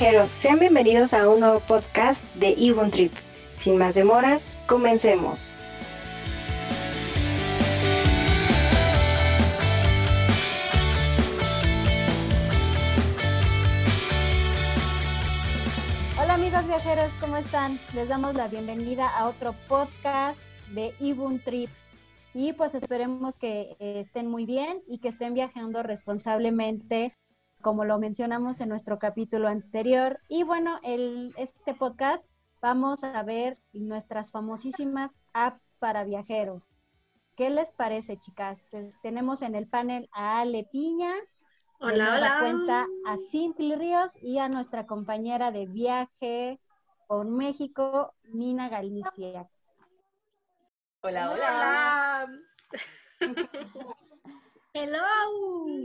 viajeros, 0.00 0.30
sean 0.30 0.58
bienvenidos 0.58 1.12
a 1.12 1.28
un 1.28 1.40
nuevo 1.40 1.60
podcast 1.60 2.34
de 2.36 2.54
Ibun 2.56 2.90
Trip. 2.90 3.12
Sin 3.54 3.76
más 3.76 3.94
demoras, 3.94 4.56
comencemos. 4.66 5.54
Hola 16.18 16.32
amigos 16.32 16.66
viajeros, 16.66 17.12
¿cómo 17.20 17.36
están? 17.36 17.78
Les 17.94 18.08
damos 18.08 18.34
la 18.34 18.48
bienvenida 18.48 19.06
a 19.06 19.28
otro 19.28 19.54
podcast 19.68 20.40
de 20.70 20.94
Ibun 20.98 21.40
Trip. 21.40 21.68
Y 22.32 22.54
pues 22.54 22.74
esperemos 22.74 23.36
que 23.36 23.76
estén 23.78 24.28
muy 24.28 24.46
bien 24.46 24.80
y 24.88 24.96
que 25.00 25.08
estén 25.08 25.34
viajando 25.34 25.82
responsablemente 25.82 27.14
como 27.60 27.84
lo 27.84 27.98
mencionamos 27.98 28.60
en 28.60 28.68
nuestro 28.68 28.98
capítulo 28.98 29.48
anterior. 29.48 30.20
Y 30.28 30.42
bueno, 30.42 30.78
el, 30.82 31.34
este 31.36 31.74
podcast 31.74 32.28
vamos 32.60 33.04
a 33.04 33.22
ver 33.22 33.58
nuestras 33.72 34.30
famosísimas 34.30 35.18
apps 35.32 35.74
para 35.78 36.04
viajeros. 36.04 36.70
¿Qué 37.36 37.50
les 37.50 37.70
parece, 37.70 38.18
chicas? 38.18 38.70
Tenemos 39.02 39.42
en 39.42 39.54
el 39.54 39.66
panel 39.66 40.08
a 40.12 40.40
Ale 40.40 40.68
Piña, 40.70 41.12
hola, 41.78 42.16
hola. 42.16 42.36
cuenta 42.40 42.86
a 43.06 43.16
Cinti 43.30 43.74
Ríos 43.74 44.12
y 44.20 44.38
a 44.38 44.48
nuestra 44.48 44.86
compañera 44.86 45.50
de 45.50 45.66
viaje 45.66 46.60
por 47.06 47.26
México, 47.26 48.14
Nina 48.24 48.68
Galicia. 48.68 49.48
Hola, 51.02 51.30
hola. 51.32 52.28
Hello. 54.74 55.84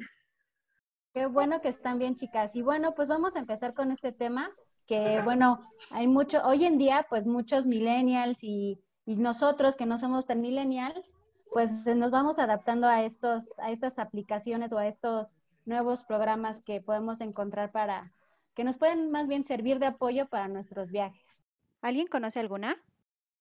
Qué 1.16 1.28
bueno 1.28 1.62
que 1.62 1.70
están 1.70 1.98
bien, 1.98 2.18
chicas. 2.18 2.58
Y 2.58 2.62
bueno, 2.62 2.94
pues 2.94 3.08
vamos 3.08 3.38
a 3.38 3.40
empezar 3.40 3.74
con 3.74 3.90
este 3.90 4.12
tema 4.12 4.52
que, 4.86 5.22
bueno, 5.22 5.66
hay 5.90 6.08
mucho, 6.08 6.42
hoy 6.44 6.66
en 6.66 6.78
día, 6.78 7.08
pues 7.10 7.26
muchos 7.26 7.66
millennials 7.66 8.44
y, 8.44 8.82
nosotros 9.06 9.78
que 9.78 9.86
no 9.86 9.98
somos 9.98 10.28
tan 10.28 10.42
millennials, 10.42 11.16
pues 11.54 11.86
nos 11.86 12.12
vamos 12.12 12.38
adaptando 12.38 12.88
a 12.88 13.04
estos, 13.04 13.58
a 13.60 13.72
estas 13.72 13.98
aplicaciones 13.98 14.74
o 14.74 14.78
a 14.78 14.88
estos 14.88 15.42
nuevos 15.64 16.04
programas 16.04 16.62
que 16.62 16.82
podemos 16.82 17.22
encontrar 17.22 17.72
para, 17.72 18.12
que 18.54 18.66
nos 18.66 18.78
pueden 18.78 19.10
más 19.10 19.30
bien 19.30 19.46
servir 19.46 19.80
de 19.80 19.86
apoyo 19.86 20.28
para 20.28 20.50
nuestros 20.50 20.92
viajes. 20.92 21.46
¿Alguien 21.82 22.08
conoce 22.08 22.42
alguna? 22.42 22.76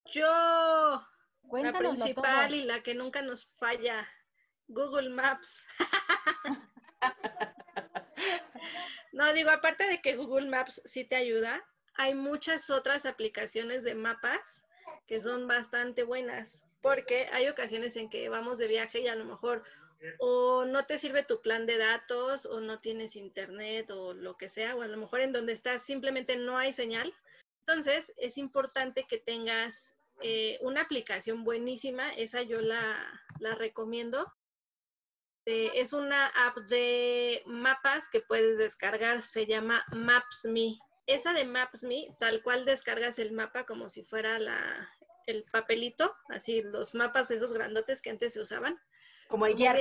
Yo, 0.04 1.02
Cuéntanos 1.48 1.98
la 1.98 2.04
principal 2.04 2.54
y 2.54 2.62
la 2.62 2.84
que 2.84 2.94
nunca 2.94 3.20
nos 3.22 3.46
falla, 3.56 4.06
Google 4.68 5.10
Maps. 5.10 5.60
No, 9.14 9.32
digo, 9.32 9.50
aparte 9.50 9.84
de 9.84 10.02
que 10.02 10.16
Google 10.16 10.48
Maps 10.48 10.82
sí 10.86 11.04
te 11.04 11.14
ayuda, 11.14 11.64
hay 11.94 12.14
muchas 12.14 12.68
otras 12.68 13.06
aplicaciones 13.06 13.84
de 13.84 13.94
mapas 13.94 14.64
que 15.06 15.20
son 15.20 15.46
bastante 15.46 16.02
buenas, 16.02 16.64
porque 16.82 17.28
hay 17.32 17.46
ocasiones 17.46 17.94
en 17.94 18.10
que 18.10 18.28
vamos 18.28 18.58
de 18.58 18.66
viaje 18.66 19.00
y 19.00 19.06
a 19.06 19.14
lo 19.14 19.24
mejor 19.24 19.62
o 20.18 20.64
no 20.64 20.84
te 20.84 20.98
sirve 20.98 21.22
tu 21.22 21.40
plan 21.40 21.64
de 21.64 21.78
datos 21.78 22.44
o 22.44 22.60
no 22.60 22.80
tienes 22.80 23.14
internet 23.14 23.88
o 23.92 24.14
lo 24.14 24.36
que 24.36 24.48
sea, 24.48 24.74
o 24.74 24.82
a 24.82 24.88
lo 24.88 24.96
mejor 24.96 25.20
en 25.20 25.32
donde 25.32 25.52
estás 25.52 25.82
simplemente 25.82 26.34
no 26.34 26.58
hay 26.58 26.72
señal. 26.72 27.14
Entonces 27.60 28.12
es 28.16 28.36
importante 28.36 29.06
que 29.08 29.18
tengas 29.18 29.94
eh, 30.22 30.58
una 30.60 30.82
aplicación 30.82 31.44
buenísima, 31.44 32.12
esa 32.14 32.42
yo 32.42 32.60
la, 32.60 33.22
la 33.38 33.54
recomiendo, 33.54 34.26
este, 35.44 35.80
es 35.80 35.92
una 35.92 36.28
app 36.28 36.56
de 36.68 37.42
mapas 37.44 38.08
que 38.08 38.20
puedes 38.20 38.56
descargar, 38.56 39.22
se 39.22 39.46
llama 39.46 39.84
Maps.me. 39.92 40.78
Esa 41.06 41.34
de 41.34 41.44
Maps.me, 41.44 42.16
tal 42.18 42.42
cual 42.42 42.64
descargas 42.64 43.18
el 43.18 43.32
mapa 43.32 43.66
como 43.66 43.90
si 43.90 44.04
fuera 44.04 44.38
la, 44.38 44.88
el 45.26 45.44
papelito, 45.52 46.14
así 46.30 46.62
los 46.62 46.94
mapas 46.94 47.30
esos 47.30 47.52
grandotes 47.52 48.00
que 48.00 48.10
antes 48.10 48.32
se 48.32 48.40
usaban. 48.40 48.78
Como 49.28 49.46
el 49.46 49.54
guía. 49.54 49.76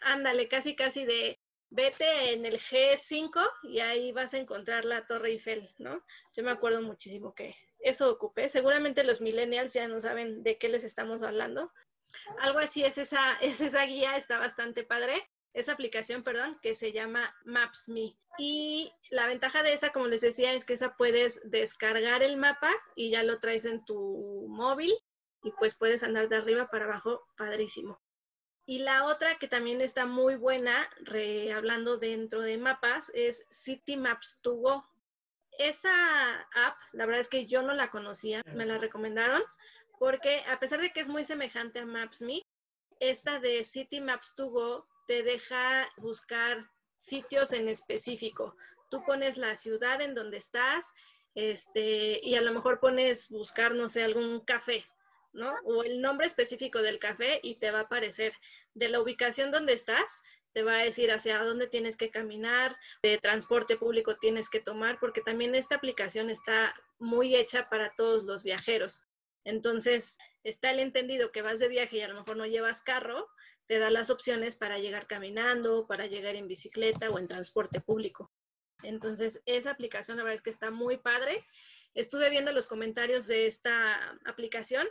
Ándale, 0.00 0.48
casi 0.48 0.74
casi 0.74 1.04
de 1.04 1.38
vete 1.70 2.32
en 2.32 2.44
el 2.44 2.58
G5 2.58 3.32
y 3.62 3.80
ahí 3.80 4.10
vas 4.12 4.34
a 4.34 4.38
encontrar 4.38 4.84
la 4.84 5.06
Torre 5.06 5.30
Eiffel, 5.30 5.70
¿no? 5.78 6.02
Yo 6.34 6.42
me 6.42 6.50
acuerdo 6.50 6.82
muchísimo 6.82 7.34
que 7.34 7.54
eso 7.78 8.10
ocupé. 8.10 8.48
Seguramente 8.48 9.04
los 9.04 9.20
millennials 9.20 9.74
ya 9.74 9.86
no 9.86 10.00
saben 10.00 10.42
de 10.42 10.58
qué 10.58 10.68
les 10.68 10.82
estamos 10.82 11.22
hablando, 11.22 11.70
algo 12.40 12.58
así 12.58 12.84
es 12.84 12.98
esa, 12.98 13.34
es 13.40 13.60
esa 13.60 13.84
guía, 13.84 14.16
está 14.16 14.38
bastante 14.38 14.84
padre. 14.84 15.22
Esa 15.54 15.72
aplicación, 15.72 16.22
perdón, 16.22 16.58
que 16.62 16.74
se 16.74 16.92
llama 16.92 17.34
Maps.me. 17.44 18.16
Y 18.38 18.90
la 19.10 19.26
ventaja 19.26 19.62
de 19.62 19.74
esa, 19.74 19.90
como 19.90 20.06
les 20.06 20.22
decía, 20.22 20.54
es 20.54 20.64
que 20.64 20.72
esa 20.74 20.96
puedes 20.96 21.42
descargar 21.44 22.24
el 22.24 22.38
mapa 22.38 22.70
y 22.96 23.10
ya 23.10 23.22
lo 23.22 23.38
traes 23.38 23.66
en 23.66 23.84
tu 23.84 24.46
móvil 24.48 24.94
y 25.42 25.50
pues 25.52 25.76
puedes 25.76 26.02
andar 26.02 26.30
de 26.30 26.36
arriba 26.36 26.68
para 26.68 26.86
abajo, 26.86 27.26
padrísimo. 27.36 28.00
Y 28.64 28.78
la 28.78 29.04
otra 29.04 29.36
que 29.38 29.48
también 29.48 29.80
está 29.80 30.06
muy 30.06 30.36
buena, 30.36 30.88
hablando 31.54 31.98
dentro 31.98 32.40
de 32.40 32.56
mapas, 32.56 33.10
es 33.12 33.44
City 33.50 33.96
Maps 33.96 34.38
to 34.40 34.54
Go. 34.54 34.84
Esa 35.58 36.40
app, 36.54 36.78
la 36.92 37.04
verdad 37.04 37.20
es 37.20 37.28
que 37.28 37.46
yo 37.46 37.60
no 37.60 37.74
la 37.74 37.90
conocía, 37.90 38.40
me 38.46 38.64
la 38.64 38.78
recomendaron 38.78 39.42
porque 40.02 40.42
a 40.48 40.58
pesar 40.58 40.80
de 40.80 40.90
que 40.90 40.98
es 40.98 41.08
muy 41.08 41.24
semejante 41.24 41.78
a 41.78 41.86
Maps.me, 41.86 42.42
esta 42.98 43.38
de 43.38 43.62
City 43.62 44.00
Maps 44.00 44.34
to 44.34 44.50
Go 44.50 44.84
te 45.06 45.22
deja 45.22 45.88
buscar 45.96 46.68
sitios 46.98 47.52
en 47.52 47.68
específico. 47.68 48.56
Tú 48.90 49.04
pones 49.04 49.36
la 49.36 49.54
ciudad 49.54 50.00
en 50.00 50.16
donde 50.16 50.38
estás 50.38 50.84
este, 51.36 52.18
y 52.20 52.34
a 52.34 52.40
lo 52.40 52.52
mejor 52.52 52.80
pones 52.80 53.30
buscar, 53.30 53.76
no 53.76 53.88
sé, 53.88 54.02
algún 54.02 54.40
café, 54.40 54.84
¿no? 55.32 55.54
O 55.66 55.84
el 55.84 56.00
nombre 56.00 56.26
específico 56.26 56.82
del 56.82 56.98
café 56.98 57.38
y 57.40 57.60
te 57.60 57.70
va 57.70 57.78
a 57.78 57.82
aparecer 57.82 58.34
de 58.74 58.88
la 58.88 59.00
ubicación 59.00 59.52
donde 59.52 59.74
estás, 59.74 60.24
te 60.52 60.64
va 60.64 60.80
a 60.80 60.84
decir 60.84 61.12
hacia 61.12 61.44
dónde 61.44 61.68
tienes 61.68 61.96
que 61.96 62.10
caminar, 62.10 62.76
de 63.04 63.18
transporte 63.18 63.76
público 63.76 64.16
tienes 64.16 64.50
que 64.50 64.58
tomar, 64.58 64.98
porque 64.98 65.20
también 65.20 65.54
esta 65.54 65.76
aplicación 65.76 66.28
está 66.28 66.74
muy 66.98 67.36
hecha 67.36 67.68
para 67.68 67.94
todos 67.94 68.24
los 68.24 68.42
viajeros. 68.42 69.06
Entonces, 69.44 70.18
está 70.44 70.70
el 70.70 70.80
entendido 70.80 71.32
que 71.32 71.42
vas 71.42 71.58
de 71.58 71.68
viaje 71.68 71.98
y 71.98 72.00
a 72.02 72.08
lo 72.08 72.14
mejor 72.14 72.36
no 72.36 72.46
llevas 72.46 72.80
carro, 72.80 73.28
te 73.66 73.78
da 73.78 73.90
las 73.90 74.10
opciones 74.10 74.56
para 74.56 74.78
llegar 74.78 75.06
caminando, 75.06 75.86
para 75.86 76.06
llegar 76.06 76.34
en 76.34 76.48
bicicleta 76.48 77.10
o 77.10 77.18
en 77.18 77.26
transporte 77.28 77.80
público. 77.80 78.32
Entonces, 78.82 79.40
esa 79.46 79.70
aplicación 79.70 80.16
la 80.16 80.24
verdad 80.24 80.36
es 80.36 80.42
que 80.42 80.50
está 80.50 80.70
muy 80.70 80.98
padre. 80.98 81.44
Estuve 81.94 82.30
viendo 82.30 82.52
los 82.52 82.66
comentarios 82.66 83.26
de 83.26 83.46
esta 83.46 84.18
aplicación. 84.24 84.86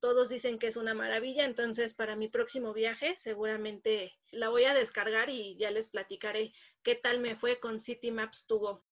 Todos 0.00 0.28
dicen 0.28 0.58
que 0.58 0.66
es 0.66 0.76
una 0.76 0.94
maravilla, 0.94 1.44
entonces 1.44 1.94
para 1.94 2.16
mi 2.16 2.28
próximo 2.28 2.74
viaje 2.74 3.16
seguramente 3.16 4.14
la 4.30 4.50
voy 4.50 4.64
a 4.64 4.74
descargar 4.74 5.30
y 5.30 5.56
ya 5.56 5.70
les 5.70 5.88
platicaré 5.88 6.52
qué 6.82 6.94
tal 6.94 7.18
me 7.18 7.36
fue 7.36 7.60
con 7.60 7.80
City 7.80 8.10
Maps 8.10 8.46
to 8.46 8.58
Go. 8.58 8.84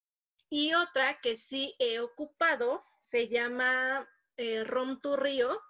Y 0.48 0.72
otra 0.74 1.20
que 1.20 1.36
sí 1.36 1.74
he 1.78 2.00
ocupado 2.00 2.84
se 3.00 3.28
llama 3.28 4.08
eh, 4.36 4.64
Rom 4.64 5.00
tu 5.00 5.16
Río, 5.16 5.60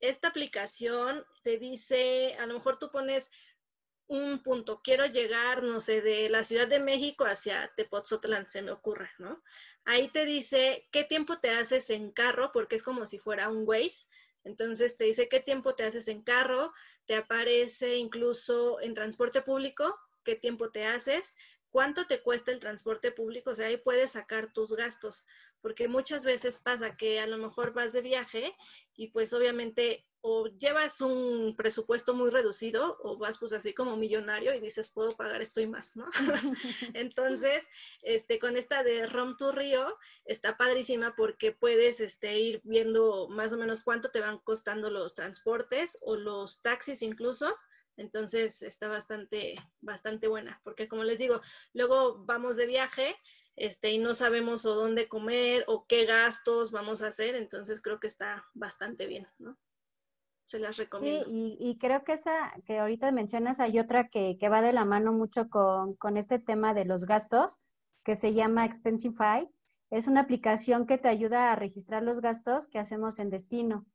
esta 0.00 0.28
aplicación 0.28 1.24
te 1.42 1.58
dice, 1.58 2.36
a 2.38 2.46
lo 2.46 2.54
mejor 2.54 2.78
tú 2.78 2.90
pones 2.90 3.30
un 4.08 4.42
punto, 4.42 4.82
quiero 4.82 5.06
llegar, 5.06 5.62
no 5.62 5.80
sé, 5.80 6.02
de 6.02 6.28
la 6.28 6.44
Ciudad 6.44 6.68
de 6.68 6.80
México 6.80 7.24
hacia 7.24 7.72
Tepoztlán, 7.76 8.48
se 8.50 8.60
me 8.62 8.72
ocurre, 8.72 9.10
¿no? 9.18 9.42
Ahí 9.84 10.08
te 10.08 10.26
dice 10.26 10.88
qué 10.92 11.04
tiempo 11.04 11.38
te 11.38 11.50
haces 11.50 11.88
en 11.90 12.12
carro, 12.12 12.50
porque 12.52 12.76
es 12.76 12.82
como 12.82 13.06
si 13.06 13.18
fuera 13.18 13.48
un 13.48 13.62
Waze. 13.66 14.06
Entonces 14.44 14.96
te 14.96 15.04
dice 15.04 15.28
qué 15.28 15.40
tiempo 15.40 15.74
te 15.74 15.84
haces 15.84 16.08
en 16.08 16.22
carro, 16.22 16.72
te 17.06 17.14
aparece 17.14 17.96
incluso 17.96 18.80
en 18.80 18.94
transporte 18.94 19.40
público, 19.40 19.96
qué 20.24 20.34
tiempo 20.34 20.70
te 20.70 20.84
haces, 20.84 21.36
cuánto 21.70 22.06
te 22.06 22.22
cuesta 22.22 22.50
el 22.50 22.60
transporte 22.60 23.12
público, 23.12 23.50
o 23.50 23.54
sea, 23.54 23.68
ahí 23.68 23.76
puedes 23.76 24.12
sacar 24.12 24.52
tus 24.52 24.74
gastos 24.76 25.24
porque 25.62 25.88
muchas 25.88 26.24
veces 26.24 26.58
pasa 26.58 26.96
que 26.96 27.20
a 27.20 27.26
lo 27.26 27.38
mejor 27.38 27.72
vas 27.72 27.92
de 27.92 28.02
viaje 28.02 28.54
y 28.94 29.08
pues 29.08 29.32
obviamente 29.32 30.04
o 30.24 30.46
llevas 30.46 31.00
un 31.00 31.54
presupuesto 31.56 32.14
muy 32.14 32.30
reducido 32.30 32.96
o 33.02 33.18
vas 33.18 33.38
pues 33.38 33.52
así 33.52 33.74
como 33.74 33.96
millonario 33.96 34.54
y 34.54 34.60
dices 34.60 34.88
puedo 34.88 35.10
pagar 35.10 35.42
esto 35.42 35.60
y 35.60 35.66
más, 35.66 35.96
¿no? 35.96 36.08
Entonces, 36.94 37.64
este, 38.02 38.38
con 38.38 38.56
esta 38.56 38.84
de 38.84 39.06
Rom 39.06 39.36
to 39.36 39.50
Río 39.50 39.98
está 40.24 40.56
padrísima 40.56 41.14
porque 41.16 41.50
puedes 41.50 41.98
este, 41.98 42.38
ir 42.38 42.60
viendo 42.62 43.28
más 43.28 43.52
o 43.52 43.56
menos 43.56 43.82
cuánto 43.82 44.10
te 44.10 44.20
van 44.20 44.38
costando 44.38 44.90
los 44.90 45.14
transportes 45.14 45.98
o 46.02 46.14
los 46.14 46.62
taxis 46.62 47.02
incluso. 47.02 47.52
Entonces 47.96 48.62
está 48.62 48.88
bastante, 48.88 49.54
bastante 49.80 50.26
buena, 50.26 50.60
porque 50.64 50.88
como 50.88 51.04
les 51.04 51.18
digo, 51.18 51.42
luego 51.74 52.24
vamos 52.24 52.56
de 52.56 52.66
viaje 52.66 53.16
este, 53.56 53.90
y 53.90 53.98
no 53.98 54.14
sabemos 54.14 54.64
o 54.64 54.74
dónde 54.74 55.08
comer 55.08 55.64
o 55.66 55.86
qué 55.86 56.06
gastos 56.06 56.70
vamos 56.70 57.02
a 57.02 57.08
hacer, 57.08 57.34
entonces 57.34 57.82
creo 57.82 58.00
que 58.00 58.06
está 58.06 58.46
bastante 58.54 59.06
bien. 59.06 59.26
Se 60.42 60.58
las 60.58 60.76
recomiendo. 60.76 61.26
Sí, 61.26 61.56
y, 61.60 61.78
creo 61.78 62.02
que 62.02 62.14
esa 62.14 62.52
que 62.64 62.78
ahorita 62.78 63.12
mencionas, 63.12 63.60
hay 63.60 63.78
otra 63.78 64.08
que, 64.08 64.36
va 64.50 64.62
de 64.62 64.72
la 64.72 64.84
mano 64.84 65.12
mucho 65.12 65.48
con, 65.48 66.16
este 66.16 66.38
tema 66.38 66.74
de 66.74 66.84
los 66.84 67.04
gastos, 67.04 67.58
que 68.04 68.16
se 68.16 68.32
llama 68.32 68.64
Expensify. 68.64 69.48
Es 69.90 70.06
una 70.06 70.22
aplicación 70.22 70.86
que 70.86 70.98
te 70.98 71.08
ayuda 71.08 71.52
a 71.52 71.56
registrar 71.56 72.02
los 72.02 72.20
gastos 72.20 72.66
que 72.66 72.78
hacemos 72.78 73.18
en 73.18 73.30
destino. 73.30 73.86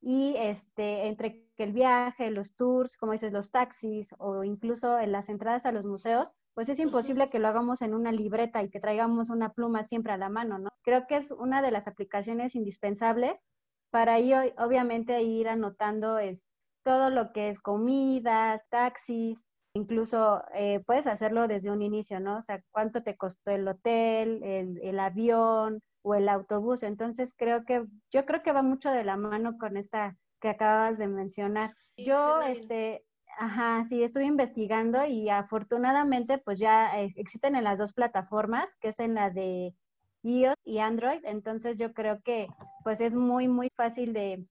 Y 0.00 0.34
este, 0.36 1.08
entre 1.08 1.46
que 1.56 1.64
el 1.64 1.72
viaje, 1.72 2.30
los 2.30 2.54
tours, 2.54 2.96
como 2.96 3.12
dices, 3.12 3.32
los 3.32 3.50
taxis 3.50 4.14
o 4.18 4.44
incluso 4.44 4.98
en 4.98 5.12
las 5.12 5.28
entradas 5.28 5.66
a 5.66 5.72
los 5.72 5.84
museos, 5.84 6.32
pues 6.54 6.68
es 6.68 6.78
imposible 6.78 7.30
que 7.30 7.38
lo 7.38 7.48
hagamos 7.48 7.82
en 7.82 7.94
una 7.94 8.12
libreta 8.12 8.62
y 8.62 8.70
que 8.70 8.80
traigamos 8.80 9.28
una 9.30 9.52
pluma 9.52 9.82
siempre 9.82 10.12
a 10.12 10.16
la 10.16 10.28
mano, 10.28 10.58
¿no? 10.58 10.70
Creo 10.82 11.06
que 11.06 11.16
es 11.16 11.32
una 11.32 11.62
de 11.62 11.70
las 11.70 11.88
aplicaciones 11.88 12.54
indispensables 12.54 13.46
para 13.90 14.14
ahí 14.14 14.32
obviamente 14.58 15.22
ir 15.22 15.48
anotando 15.48 16.18
es 16.18 16.48
todo 16.84 17.10
lo 17.10 17.32
que 17.32 17.48
es 17.48 17.60
comidas, 17.60 18.68
taxis, 18.68 19.44
incluso 19.72 20.42
eh, 20.52 20.82
puedes 20.86 21.06
hacerlo 21.06 21.46
desde 21.46 21.70
un 21.70 21.80
inicio, 21.80 22.18
¿no? 22.18 22.38
O 22.38 22.42
sea, 22.42 22.60
cuánto 22.72 23.02
te 23.02 23.16
costó 23.16 23.52
el 23.52 23.66
hotel, 23.68 24.42
el, 24.42 24.80
el, 24.82 24.98
avión 24.98 25.80
o 26.02 26.14
el 26.16 26.28
autobús. 26.28 26.82
Entonces 26.82 27.34
creo 27.36 27.64
que, 27.64 27.84
yo 28.12 28.26
creo 28.26 28.42
que 28.42 28.52
va 28.52 28.62
mucho 28.62 28.90
de 28.90 29.04
la 29.04 29.16
mano 29.16 29.58
con 29.58 29.76
esta 29.76 30.16
que 30.40 30.48
acabas 30.48 30.98
de 30.98 31.06
mencionar. 31.06 31.74
yo, 31.96 32.42
este, 32.42 33.04
ajá, 33.38 33.84
sí, 33.84 34.02
estuve 34.02 34.24
investigando 34.24 35.04
y 35.04 35.28
afortunadamente 35.28 36.38
pues 36.38 36.58
ya 36.58 37.00
eh, 37.00 37.12
existen 37.16 37.56
en 37.56 37.64
las 37.64 37.78
dos 37.78 37.92
plataformas, 37.92 38.76
que 38.76 38.88
es 38.88 39.00
en 39.00 39.14
la 39.14 39.30
de 39.30 39.74
iOS 40.22 40.56
y 40.64 40.78
Android. 40.78 41.20
Entonces 41.24 41.76
yo 41.76 41.92
creo 41.92 42.20
que 42.22 42.48
pues 42.82 43.00
es 43.00 43.14
muy, 43.14 43.48
muy 43.48 43.70
fácil 43.76 44.12
de, 44.12 44.44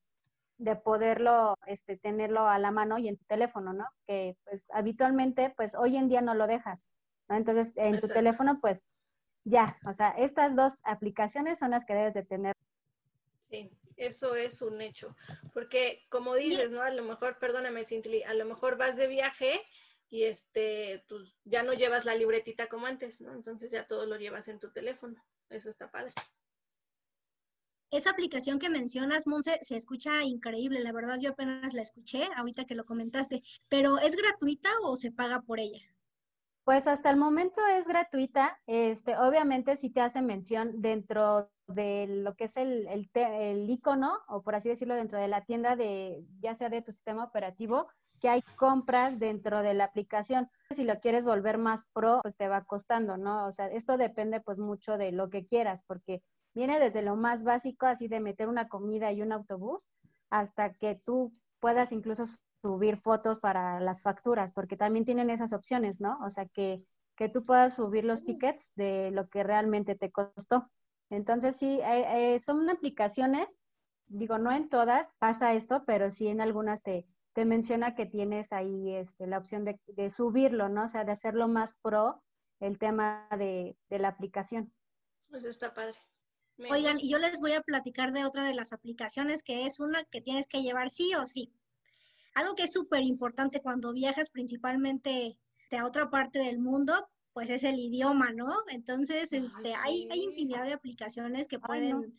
de 0.57 0.75
poderlo 0.75 1.55
este, 1.67 1.97
tenerlo 1.97 2.47
a 2.47 2.59
la 2.59 2.71
mano 2.71 2.97
y 2.97 3.07
en 3.07 3.17
tu 3.17 3.25
teléfono, 3.25 3.73
¿no? 3.73 3.85
Que 4.07 4.37
pues 4.45 4.67
habitualmente, 4.71 5.53
pues 5.55 5.75
hoy 5.75 5.97
en 5.97 6.09
día 6.09 6.21
no 6.21 6.33
lo 6.33 6.47
dejas, 6.47 6.93
¿no? 7.27 7.35
Entonces 7.35 7.73
en 7.75 7.99
tu 7.99 8.07
teléfono, 8.07 8.59
pues 8.61 8.85
ya, 9.43 9.77
o 9.85 9.93
sea, 9.93 10.09
estas 10.11 10.55
dos 10.55 10.79
aplicaciones 10.83 11.59
son 11.59 11.71
las 11.71 11.85
que 11.85 11.93
debes 11.93 12.13
de 12.13 12.23
tener. 12.23 12.55
Sí, 13.49 13.71
eso 13.97 14.35
es 14.35 14.61
un 14.61 14.81
hecho, 14.81 15.15
porque 15.53 16.05
como 16.09 16.35
dices, 16.35 16.71
¿no? 16.71 16.81
A 16.81 16.89
lo 16.89 17.03
mejor, 17.03 17.37
perdóname, 17.39 17.85
Cintli, 17.85 18.23
a 18.23 18.33
lo 18.33 18.45
mejor 18.45 18.77
vas 18.77 18.95
de 18.95 19.07
viaje 19.07 19.61
y 20.09 20.23
este, 20.23 21.03
pues 21.07 21.35
ya 21.43 21.63
no 21.63 21.73
llevas 21.73 22.05
la 22.05 22.15
libretita 22.15 22.67
como 22.67 22.85
antes, 22.85 23.21
¿no? 23.21 23.33
Entonces 23.33 23.71
ya 23.71 23.87
todo 23.87 24.05
lo 24.05 24.17
llevas 24.17 24.47
en 24.47 24.59
tu 24.59 24.71
teléfono, 24.71 25.23
eso 25.49 25.69
está 25.69 25.89
padre. 25.89 26.13
Esa 27.93 28.09
aplicación 28.09 28.57
que 28.57 28.71
mencionas, 28.71 29.27
Monse, 29.27 29.59
se 29.61 29.75
escucha 29.75 30.23
increíble. 30.23 30.79
La 30.79 30.91
verdad, 30.91 31.19
yo 31.19 31.29
apenas 31.29 31.75
la 31.75 31.83
escuché 31.83 32.27
ahorita 32.35 32.65
que 32.65 32.73
lo 32.73 32.85
comentaste. 32.85 33.43
Pero 33.69 33.99
¿es 33.99 34.15
gratuita 34.15 34.71
o 34.81 34.95
se 34.95 35.11
paga 35.11 35.41
por 35.43 35.59
ella? 35.59 35.83
Pues 36.63 36.87
hasta 36.87 37.11
el 37.11 37.17
momento 37.17 37.61
es 37.77 37.87
gratuita. 37.87 38.59
Este, 38.65 39.15
obviamente 39.15 39.75
si 39.75 39.91
te 39.91 40.01
hace 40.01 40.23
mención 40.23 40.81
dentro 40.81 41.51
de 41.67 42.07
lo 42.07 42.35
que 42.35 42.45
es 42.45 42.57
el, 42.57 42.87
el, 42.87 43.09
el, 43.13 43.69
icono, 43.69 44.19
o 44.27 44.41
por 44.41 44.55
así 44.55 44.69
decirlo, 44.69 44.95
dentro 44.95 45.17
de 45.17 45.27
la 45.27 45.45
tienda 45.45 45.75
de, 45.75 46.25
ya 46.39 46.55
sea 46.55 46.69
de 46.69 46.81
tu 46.81 46.91
sistema 46.91 47.23
operativo, 47.23 47.87
que 48.19 48.29
hay 48.29 48.41
compras 48.55 49.19
dentro 49.19 49.61
de 49.61 49.73
la 49.73 49.85
aplicación. 49.85 50.49
Si 50.71 50.83
lo 50.83 50.99
quieres 50.99 51.25
volver 51.25 51.57
más 51.57 51.85
pro, 51.93 52.19
pues 52.21 52.37
te 52.37 52.47
va 52.47 52.63
costando, 52.63 53.17
¿no? 53.17 53.47
O 53.47 53.51
sea, 53.51 53.67
esto 53.67 53.97
depende 53.97 54.41
pues 54.41 54.59
mucho 54.59 54.97
de 54.97 55.11
lo 55.11 55.29
que 55.29 55.45
quieras, 55.45 55.83
porque 55.85 56.21
Viene 56.53 56.79
desde 56.79 57.01
lo 57.01 57.15
más 57.15 57.43
básico, 57.43 57.87
así 57.87 58.07
de 58.07 58.19
meter 58.19 58.47
una 58.47 58.67
comida 58.67 59.11
y 59.11 59.21
un 59.21 59.31
autobús, 59.31 59.89
hasta 60.29 60.73
que 60.73 60.95
tú 60.95 61.31
puedas 61.59 61.91
incluso 61.91 62.25
subir 62.61 62.97
fotos 62.97 63.39
para 63.39 63.79
las 63.79 64.01
facturas, 64.01 64.51
porque 64.51 64.77
también 64.77 65.03
tienen 65.05 65.29
esas 65.29 65.53
opciones, 65.53 65.99
¿no? 65.99 66.19
O 66.23 66.29
sea, 66.29 66.45
que, 66.45 66.83
que 67.15 67.27
tú 67.27 67.43
puedas 67.43 67.75
subir 67.75 68.05
los 68.05 68.23
tickets 68.23 68.73
de 68.75 69.09
lo 69.11 69.29
que 69.29 69.43
realmente 69.43 69.95
te 69.95 70.11
costó. 70.11 70.69
Entonces, 71.13 71.55
sí, 71.55 71.79
eh, 71.79 72.33
eh, 72.33 72.39
son 72.39 72.67
aplicaciones, 72.71 73.75
digo, 74.07 74.39
no 74.39 74.51
en 74.51 74.67
todas 74.67 75.13
pasa 75.19 75.53
esto, 75.53 75.83
pero 75.85 76.09
sí 76.09 76.27
en 76.27 76.41
algunas 76.41 76.81
te, 76.81 77.05
te 77.33 77.45
menciona 77.45 77.93
que 77.93 78.07
tienes 78.07 78.51
ahí 78.51 78.95
este, 78.95 79.27
la 79.27 79.37
opción 79.37 79.63
de, 79.63 79.79
de, 79.85 80.09
subirlo, 80.09 80.69
¿no? 80.69 80.85
O 80.85 80.87
sea, 80.87 81.03
de 81.03 81.11
hacerlo 81.11 81.47
más 81.47 81.75
pro 81.83 82.23
el 82.59 82.79
tema 82.79 83.27
de, 83.37 83.77
de 83.91 83.99
la 83.99 84.07
aplicación. 84.07 84.73
Pues 85.29 85.43
está 85.43 85.75
padre. 85.75 85.97
Oigan, 86.57 86.99
y 86.99 87.11
yo 87.11 87.19
les 87.19 87.39
voy 87.41 87.53
a 87.53 87.61
platicar 87.61 88.11
de 88.11 88.25
otra 88.25 88.43
de 88.43 88.55
las 88.55 88.73
aplicaciones 88.73 89.43
que 89.43 89.67
es 89.67 89.79
una 89.79 90.03
que 90.05 90.21
tienes 90.21 90.47
que 90.47 90.63
llevar 90.63 90.89
sí 90.89 91.13
o 91.13 91.27
sí. 91.27 91.53
Algo 92.33 92.55
que 92.55 92.63
es 92.63 92.73
súper 92.73 93.03
importante 93.03 93.61
cuando 93.61 93.93
viajas 93.93 94.31
principalmente 94.31 95.37
de 95.69 95.77
a 95.77 95.85
otra 95.85 96.09
parte 96.09 96.39
del 96.39 96.57
mundo, 96.57 97.07
pues 97.33 97.49
es 97.49 97.63
el 97.63 97.79
idioma, 97.79 98.31
¿no? 98.31 98.53
Entonces, 98.69 99.33
este, 99.33 99.73
hay, 99.73 100.07
hay 100.11 100.21
infinidad 100.21 100.65
de 100.65 100.73
aplicaciones 100.73 101.47
que 101.47 101.59
pueden 101.59 102.13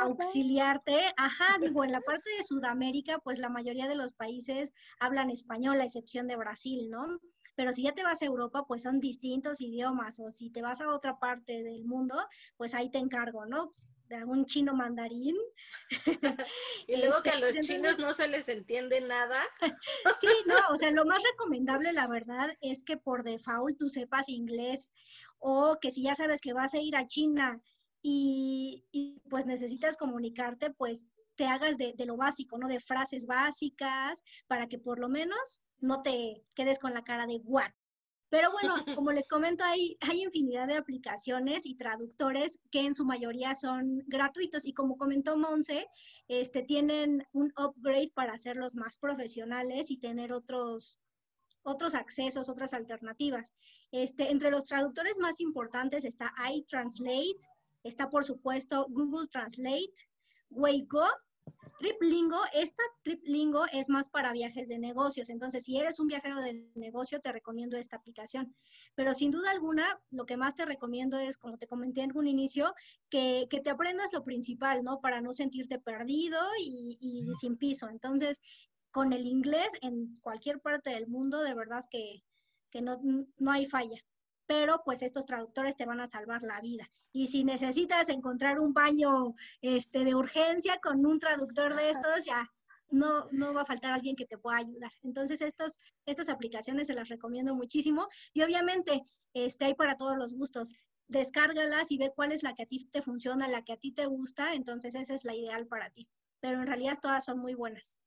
auxiliarte. 0.00 1.12
Ajá, 1.16 1.58
digo, 1.60 1.84
en 1.84 1.90
la 1.92 2.00
parte 2.00 2.30
de 2.36 2.44
Sudamérica, 2.44 3.18
pues 3.18 3.38
la 3.38 3.48
mayoría 3.48 3.88
de 3.88 3.96
los 3.96 4.12
países 4.12 4.72
hablan 5.00 5.30
español, 5.30 5.80
a 5.80 5.84
excepción 5.84 6.28
de 6.28 6.36
Brasil, 6.36 6.88
¿no? 6.88 7.18
Pero 7.56 7.72
si 7.72 7.82
ya 7.82 7.92
te 7.92 8.04
vas 8.04 8.22
a 8.22 8.26
Europa, 8.26 8.64
pues 8.66 8.82
son 8.82 9.00
distintos 9.00 9.60
idiomas, 9.60 10.20
o 10.20 10.30
si 10.30 10.50
te 10.50 10.62
vas 10.62 10.80
a 10.80 10.88
otra 10.88 11.18
parte 11.18 11.62
del 11.62 11.84
mundo, 11.84 12.16
pues 12.56 12.74
ahí 12.74 12.90
te 12.90 12.98
encargo, 12.98 13.46
¿no? 13.46 13.74
De 14.08 14.16
algún 14.16 14.46
chino 14.46 14.74
mandarín. 14.74 15.36
y 16.86 16.96
luego 16.96 17.22
que 17.22 17.30
a 17.30 17.34
este, 17.34 17.58
los 17.58 17.66
chinos 17.66 17.98
no 17.98 18.14
se 18.14 18.28
les 18.28 18.48
entiende 18.48 19.00
nada. 19.00 19.42
sí, 20.20 20.28
no, 20.46 20.56
o 20.70 20.76
sea, 20.76 20.90
lo 20.90 21.04
más 21.04 21.22
recomendable, 21.22 21.92
la 21.92 22.06
verdad, 22.06 22.50
es 22.60 22.82
que 22.82 22.96
por 22.96 23.22
default 23.24 23.78
tú 23.78 23.88
sepas 23.88 24.28
inglés 24.28 24.92
o 25.38 25.78
que 25.80 25.90
si 25.90 26.02
ya 26.02 26.14
sabes 26.14 26.40
que 26.40 26.52
vas 26.52 26.74
a 26.74 26.78
ir 26.78 26.96
a 26.96 27.06
China 27.06 27.60
y, 28.02 28.84
y 28.92 29.20
pues 29.30 29.46
necesitas 29.46 29.96
comunicarte, 29.96 30.70
pues 30.70 31.06
te 31.36 31.46
hagas 31.46 31.78
de, 31.78 31.94
de, 31.96 32.06
lo 32.06 32.16
básico, 32.16 32.58
¿no? 32.58 32.68
De 32.68 32.80
frases 32.80 33.26
básicas 33.26 34.22
para 34.46 34.68
que 34.68 34.78
por 34.78 34.98
lo 34.98 35.08
menos 35.08 35.62
no 35.80 36.02
te 36.02 36.44
quedes 36.54 36.78
con 36.78 36.94
la 36.94 37.02
cara 37.02 37.26
de 37.26 37.40
what. 37.44 37.72
Pero 38.34 38.50
bueno, 38.50 38.74
como 39.00 39.12
les 39.12 39.28
comento, 39.28 39.62
hay, 39.62 39.96
hay 40.00 40.24
infinidad 40.24 40.66
de 40.66 40.74
aplicaciones 40.74 41.66
y 41.66 41.76
traductores 41.76 42.58
que 42.72 42.80
en 42.80 42.92
su 42.92 43.04
mayoría 43.04 43.54
son 43.54 44.02
gratuitos 44.08 44.64
y 44.64 44.74
como 44.74 44.98
comentó 44.98 45.36
Monse, 45.36 45.86
este, 46.26 46.64
tienen 46.64 47.24
un 47.30 47.52
upgrade 47.56 48.10
para 48.12 48.32
hacerlos 48.32 48.74
más 48.74 48.96
profesionales 48.96 49.88
y 49.92 49.98
tener 49.98 50.32
otros, 50.32 50.98
otros 51.62 51.94
accesos, 51.94 52.48
otras 52.48 52.74
alternativas. 52.74 53.54
Este, 53.92 54.28
entre 54.32 54.50
los 54.50 54.64
traductores 54.64 55.16
más 55.20 55.38
importantes 55.38 56.04
está 56.04 56.32
iTranslate, 56.52 57.38
está 57.84 58.10
por 58.10 58.24
supuesto 58.24 58.88
Google 58.90 59.28
Translate, 59.28 59.94
Waygo 60.50 61.06
Triplingo, 61.78 62.40
esta 62.54 62.82
Triplingo 63.02 63.66
es 63.72 63.88
más 63.88 64.08
para 64.08 64.32
viajes 64.32 64.68
de 64.68 64.78
negocios, 64.78 65.28
entonces 65.28 65.64
si 65.64 65.76
eres 65.76 66.00
un 66.00 66.06
viajero 66.06 66.40
de 66.40 66.66
negocio 66.74 67.20
te 67.20 67.32
recomiendo 67.32 67.76
esta 67.76 67.96
aplicación. 67.96 68.54
Pero 68.94 69.12
sin 69.12 69.30
duda 69.30 69.50
alguna, 69.50 70.00
lo 70.10 70.24
que 70.24 70.36
más 70.36 70.54
te 70.54 70.64
recomiendo 70.64 71.18
es, 71.18 71.36
como 71.36 71.58
te 71.58 71.66
comenté 71.66 72.02
en 72.02 72.16
un 72.16 72.26
inicio, 72.26 72.74
que, 73.10 73.48
te 73.50 73.70
aprendas 73.70 74.12
lo 74.12 74.24
principal, 74.24 74.82
¿no? 74.84 75.00
Para 75.00 75.20
no 75.20 75.32
sentirte 75.32 75.78
perdido 75.78 76.40
y, 76.58 76.96
y 77.00 77.34
sin 77.40 77.56
piso. 77.56 77.88
Entonces, 77.88 78.40
con 78.90 79.12
el 79.12 79.26
inglés 79.26 79.68
en 79.82 80.18
cualquier 80.20 80.60
parte 80.60 80.90
del 80.90 81.08
mundo, 81.08 81.42
de 81.42 81.54
verdad 81.54 81.84
que, 81.90 82.22
que 82.70 82.80
no, 82.80 82.98
no 83.38 83.50
hay 83.50 83.66
falla 83.66 84.00
pero 84.46 84.82
pues 84.84 85.02
estos 85.02 85.26
traductores 85.26 85.76
te 85.76 85.86
van 85.86 86.00
a 86.00 86.08
salvar 86.08 86.42
la 86.42 86.60
vida. 86.60 86.90
Y 87.12 87.28
si 87.28 87.44
necesitas 87.44 88.08
encontrar 88.08 88.60
un 88.60 88.74
baño 88.74 89.34
este, 89.62 90.04
de 90.04 90.14
urgencia 90.14 90.78
con 90.82 91.04
un 91.06 91.18
traductor 91.18 91.74
de 91.74 91.90
estos, 91.90 92.24
ya 92.24 92.50
no, 92.90 93.28
no 93.30 93.54
va 93.54 93.62
a 93.62 93.66
faltar 93.66 93.92
alguien 93.92 94.16
que 94.16 94.26
te 94.26 94.38
pueda 94.38 94.58
ayudar. 94.58 94.92
Entonces, 95.02 95.40
estos, 95.40 95.78
estas 96.06 96.28
aplicaciones 96.28 96.86
se 96.86 96.94
las 96.94 97.08
recomiendo 97.08 97.54
muchísimo 97.54 98.08
y 98.32 98.42
obviamente 98.42 99.04
este, 99.32 99.64
hay 99.66 99.74
para 99.74 99.96
todos 99.96 100.16
los 100.16 100.34
gustos. 100.34 100.72
Descárgalas 101.08 101.90
y 101.90 101.98
ve 101.98 102.12
cuál 102.14 102.32
es 102.32 102.42
la 102.42 102.54
que 102.54 102.62
a 102.62 102.66
ti 102.66 102.88
te 102.90 103.02
funciona, 103.02 103.48
la 103.48 103.62
que 103.62 103.74
a 103.74 103.76
ti 103.76 103.92
te 103.92 104.06
gusta, 104.06 104.54
entonces 104.54 104.94
esa 104.94 105.14
es 105.14 105.24
la 105.24 105.34
ideal 105.34 105.66
para 105.66 105.90
ti. 105.90 106.08
Pero 106.40 106.60
en 106.60 106.66
realidad 106.66 106.98
todas 107.00 107.24
son 107.24 107.38
muy 107.38 107.54
buenas. 107.54 107.98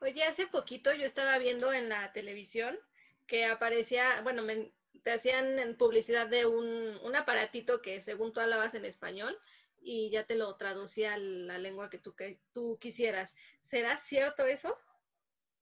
Oye, 0.00 0.24
hace 0.24 0.46
poquito 0.46 0.92
yo 0.92 1.04
estaba 1.04 1.38
viendo 1.38 1.72
en 1.72 1.88
la 1.88 2.12
televisión 2.12 2.78
que 3.26 3.44
aparecía, 3.44 4.20
bueno, 4.22 4.42
me, 4.42 4.72
te 5.02 5.12
hacían 5.12 5.58
en 5.58 5.76
publicidad 5.76 6.28
de 6.28 6.46
un, 6.46 6.96
un, 7.02 7.16
aparatito 7.16 7.82
que 7.82 8.02
según 8.02 8.32
tú 8.32 8.40
hablabas 8.40 8.74
en 8.74 8.84
español 8.84 9.38
y 9.80 10.10
ya 10.10 10.24
te 10.24 10.34
lo 10.34 10.54
traducía 10.56 11.14
a 11.14 11.18
la 11.18 11.58
lengua 11.58 11.90
que 11.90 11.98
tú, 11.98 12.14
que 12.14 12.40
tú 12.52 12.78
quisieras. 12.80 13.34
¿Será 13.62 13.96
cierto 13.96 14.44
eso? 14.46 14.76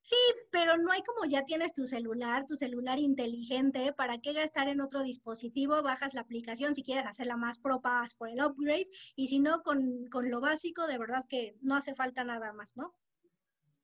Sí, 0.05 0.17
pero 0.51 0.77
no 0.77 0.93
hay 0.93 1.03
como 1.03 1.25
ya 1.25 1.47
tienes 1.47 1.75
tu 1.75 1.87
celular, 1.87 2.45
tu 2.45 2.57
celular 2.57 2.99
inteligente, 2.99 3.95
¿para 3.95 4.19
qué 4.19 4.35
gastar 4.35 4.69
en 4.69 4.83
otro 4.83 5.03
dispositivo? 5.03 5.83
Bajas 5.83 6.13
la 6.13 6.21
aplicación 6.21 6.75
si 6.75 6.85
quieres 6.85 7.07
hacerla 7.07 7.39
más 7.39 7.59
pro, 7.59 7.81
por 7.81 8.29
el 8.29 8.45
upgrade, 8.45 8.89
y 9.17 9.29
si 9.29 9.41
no, 9.41 9.63
con, 9.63 10.07
con, 10.11 10.31
lo 10.31 10.43
básico, 10.43 10.87
de 10.87 10.99
verdad 10.99 11.25
que 11.27 11.57
no 11.63 11.75
hace 11.75 11.95
falta 11.95 12.23
nada 12.23 12.53
más, 12.53 12.77
¿no? 12.77 12.95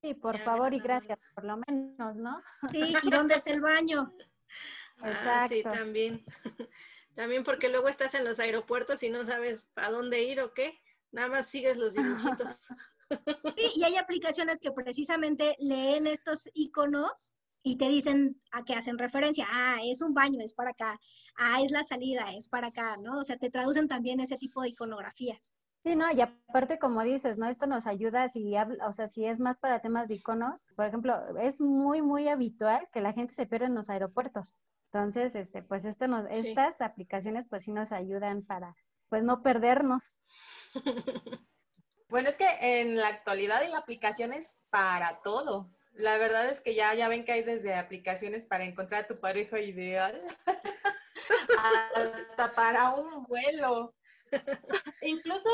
Sí, 0.03 0.13
por 0.13 0.39
favor 0.41 0.75
y 0.75 0.81
gracias, 0.81 1.19
por 1.35 1.45
lo 1.45 1.57
menos, 1.67 2.17
¿no? 2.17 2.43
Sí, 2.71 2.95
¿y 3.03 3.11
dónde 3.11 3.37
está 3.37 3.53
el 3.53 3.63
baño? 3.63 4.13
Exacto. 5.03 5.31
Ah, 5.31 5.49
sí, 5.49 5.63
también. 5.63 6.25
También 7.17 7.45
porque 7.45 7.69
luego 7.69 7.89
estás 7.89 8.15
en 8.15 8.25
los 8.25 8.39
aeropuertos 8.39 9.03
y 9.03 9.11
no 9.11 9.25
sabes 9.25 9.65
a 9.75 9.91
dónde 9.91 10.23
ir 10.23 10.41
o 10.41 10.55
qué, 10.55 10.79
nada 11.11 11.29
más 11.29 11.47
sigues 11.47 11.77
los 11.77 11.95
dibujitos. 11.95 12.67
Sí, 13.57 13.65
y 13.75 13.83
hay 13.83 13.97
aplicaciones 13.97 14.61
que 14.61 14.71
precisamente 14.71 15.57
leen 15.59 16.07
estos 16.07 16.49
iconos 16.55 17.37
y 17.65 17.77
te 17.77 17.89
dicen 17.89 18.41
a 18.53 18.65
qué 18.65 18.75
hacen 18.75 18.99
referencia. 18.99 19.47
Ah, 19.51 19.79
es 19.85 20.01
un 20.01 20.15
baño, 20.15 20.39
es 20.45 20.55
para 20.55 20.71
acá. 20.71 21.01
Ah, 21.37 21.61
es 21.61 21.73
la 21.73 21.83
salida, 21.83 22.33
es 22.37 22.49
para 22.49 22.69
acá, 22.69 22.97
¿no? 22.99 23.19
O 23.19 23.25
sea, 23.25 23.37
te 23.37 23.51
traducen 23.51 23.89
también 23.89 24.21
ese 24.21 24.37
tipo 24.37 24.63
de 24.63 24.69
iconografías. 24.69 25.57
Sí, 25.81 25.97
no, 25.97 26.11
y 26.13 26.21
aparte 26.21 26.79
como 26.79 27.03
dices, 27.03 27.39
¿no? 27.39 27.49
Esto 27.49 27.67
nos 27.67 27.87
ayuda 27.89 28.29
si 28.29 28.55
habla, 28.55 28.87
o 28.87 28.93
sea, 28.93 29.09
si 29.09 29.25
es 29.25 29.41
más 29.41 29.59
para 29.59 29.81
temas 29.81 30.09
de 30.09 30.15
iconos, 30.15 30.69
por 30.77 30.87
ejemplo, 30.87 31.37
es 31.39 31.61
muy, 31.61 32.03
muy 32.03 32.29
habitual 32.29 32.89
que 32.93 33.01
la 33.01 33.13
gente 33.13 33.35
se 33.35 33.47
pierda 33.47 33.67
en 33.67 33.75
los 33.75 33.91
aeropuertos. 33.91 34.59
Entonces, 34.93 35.37
este, 35.37 35.63
pues 35.63 35.85
esto 35.85 36.09
nos, 36.09 36.29
estas 36.31 36.81
aplicaciones 36.81 37.47
pues 37.49 37.63
sí 37.63 37.73
nos 37.73 37.93
ayudan 37.93 38.43
para, 38.43 38.75
pues 39.09 39.23
no 39.23 39.43
perdernos. 39.43 40.23
Bueno, 42.09 42.29
es 42.29 42.37
que 42.37 42.49
en 42.61 42.97
la 42.97 43.07
actualidad 43.07 43.59
hay 43.59 43.73
aplicaciones 43.73 44.65
para 44.69 45.21
todo. 45.23 45.71
La 45.93 46.19
verdad 46.19 46.49
es 46.49 46.61
que 46.61 46.75
ya, 46.75 46.93
ya 46.93 47.07
ven 47.07 47.25
que 47.25 47.31
hay 47.31 47.43
desde 47.45 47.77
aplicaciones 47.77 48.45
para 48.45 48.65
encontrar 48.65 49.05
a 49.05 49.07
tu 49.07 49.21
pareja 49.21 49.61
ideal 49.61 50.21
hasta 51.57 52.53
para 52.53 52.91
un 52.95 53.23
vuelo. 53.27 53.95
Incluso, 55.03 55.51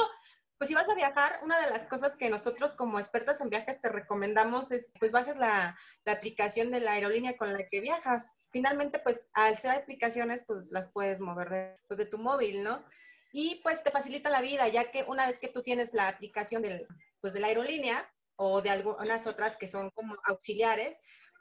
pues 0.58 0.68
si 0.68 0.74
vas 0.74 0.88
a 0.88 0.94
viajar, 0.94 1.38
una 1.42 1.60
de 1.60 1.70
las 1.70 1.84
cosas 1.84 2.14
que 2.14 2.30
nosotros 2.30 2.74
como 2.74 2.98
expertas 2.98 3.40
en 3.40 3.50
viajes 3.50 3.80
te 3.80 3.90
recomendamos 3.90 4.70
es, 4.70 4.90
pues 4.98 5.12
bajes 5.12 5.36
la, 5.36 5.76
aplicación 6.06 6.70
de 6.70 6.80
la 6.80 6.92
aerolínea 6.92 7.36
con 7.36 7.52
la 7.52 7.66
que 7.68 7.80
viajas. 7.80 8.34
Finalmente, 8.50 8.98
pues 8.98 9.28
al 9.34 9.58
ser 9.58 9.72
aplicaciones, 9.72 10.44
pues 10.46 10.64
las 10.70 10.88
puedes 10.88 11.20
mover 11.20 11.50
de, 11.50 11.76
pues, 11.88 11.98
de 11.98 12.06
tu 12.06 12.18
móvil, 12.18 12.62
¿no? 12.62 12.84
Y 13.32 13.60
pues 13.62 13.82
te 13.82 13.90
facilita 13.90 14.30
la 14.30 14.40
vida, 14.40 14.66
ya 14.68 14.90
que 14.90 15.04
una 15.06 15.26
vez 15.26 15.38
que 15.38 15.48
tú 15.48 15.62
tienes 15.62 15.92
la 15.92 16.08
aplicación 16.08 16.62
del, 16.62 16.86
pues, 17.20 17.34
de 17.34 17.40
la 17.40 17.48
aerolínea 17.48 18.10
o 18.36 18.62
de 18.62 18.70
algunas 18.70 19.26
otras 19.26 19.56
que 19.56 19.68
son 19.68 19.90
como 19.90 20.16
auxiliares, 20.24 20.96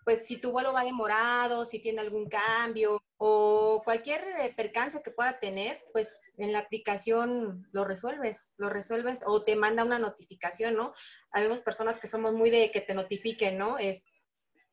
pues 0.05 0.27
si 0.27 0.37
tu 0.37 0.51
vuelo 0.51 0.71
va 0.71 0.83
demorado, 0.83 1.65
si 1.65 1.79
tiene 1.79 1.99
algún 1.99 2.29
cambio 2.29 3.01
o 3.17 3.81
cualquier 3.83 4.21
eh, 4.39 4.53
percance 4.55 5.01
que 5.01 5.09
pueda 5.09 5.39
tener, 5.39 5.83
pues 5.91 6.15
en 6.37 6.53
la 6.53 6.59
aplicación 6.59 7.67
lo 7.71 7.85
resuelves, 7.85 8.53
lo 8.57 8.69
resuelves 8.69 9.21
o 9.25 9.43
te 9.43 9.55
manda 9.55 9.83
una 9.83 9.97
notificación, 9.97 10.75
¿no? 10.75 10.93
Habemos 11.31 11.61
personas 11.61 11.97
que 11.97 12.07
somos 12.07 12.33
muy 12.33 12.51
de 12.51 12.69
que 12.69 12.81
te 12.81 12.93
notifiquen, 12.93 13.57
¿no? 13.57 13.79
Es, 13.79 14.03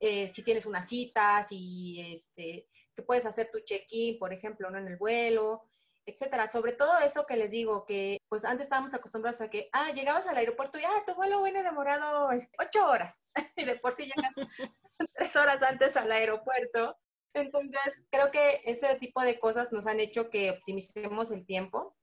eh, 0.01 0.29
si 0.29 0.43
tienes 0.43 0.67
una 0.67 0.83
cita, 0.83 1.43
si 1.43 2.13
este, 2.13 2.69
que 2.95 3.03
puedes 3.03 3.25
hacer 3.25 3.49
tu 3.51 3.61
check-in, 3.61 4.19
por 4.19 4.35
ejemplo, 4.35 4.71
¿no? 4.71 4.79
En 4.79 4.89
el 4.89 4.99
vuelo, 4.99 5.63
etcétera. 6.07 6.51
Sobre 6.51 6.73
todo 6.73 6.99
eso 6.99 7.27
que 7.27 7.37
les 7.37 7.51
digo, 7.51 7.85
que 7.87 8.19
pues 8.29 8.45
antes 8.45 8.67
estábamos 8.67 8.95
acostumbrados 8.95 9.41
a 9.41 9.51
que, 9.51 9.69
ah, 9.73 9.91
llegabas 9.93 10.27
al 10.27 10.37
aeropuerto 10.37 10.79
y, 10.79 10.85
ah, 10.85 11.03
tu 11.07 11.15
vuelo 11.15 11.43
viene 11.43 11.63
demorado 11.63 12.31
este, 12.33 12.57
ocho 12.61 12.87
horas. 12.87 13.21
y 13.57 13.65
de 13.65 13.77
por 13.77 13.95
sí 13.95 14.05
llegas 14.05 14.33
tres 15.15 15.37
horas 15.37 15.63
antes 15.63 15.97
al 15.97 16.11
aeropuerto. 16.11 16.97
Entonces, 17.35 18.05
creo 18.11 18.31
que 18.31 18.61
ese 18.65 18.95
tipo 18.97 19.23
de 19.23 19.39
cosas 19.39 19.73
nos 19.73 19.87
han 19.87 20.01
hecho 20.01 20.29
que 20.29 20.51
optimicemos 20.51 21.31
el 21.31 21.47
tiempo. 21.47 21.97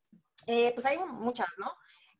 Eh, 0.48 0.72
pues 0.74 0.86
hay 0.86 0.98
muchas, 0.98 1.50
¿no? 1.58 1.72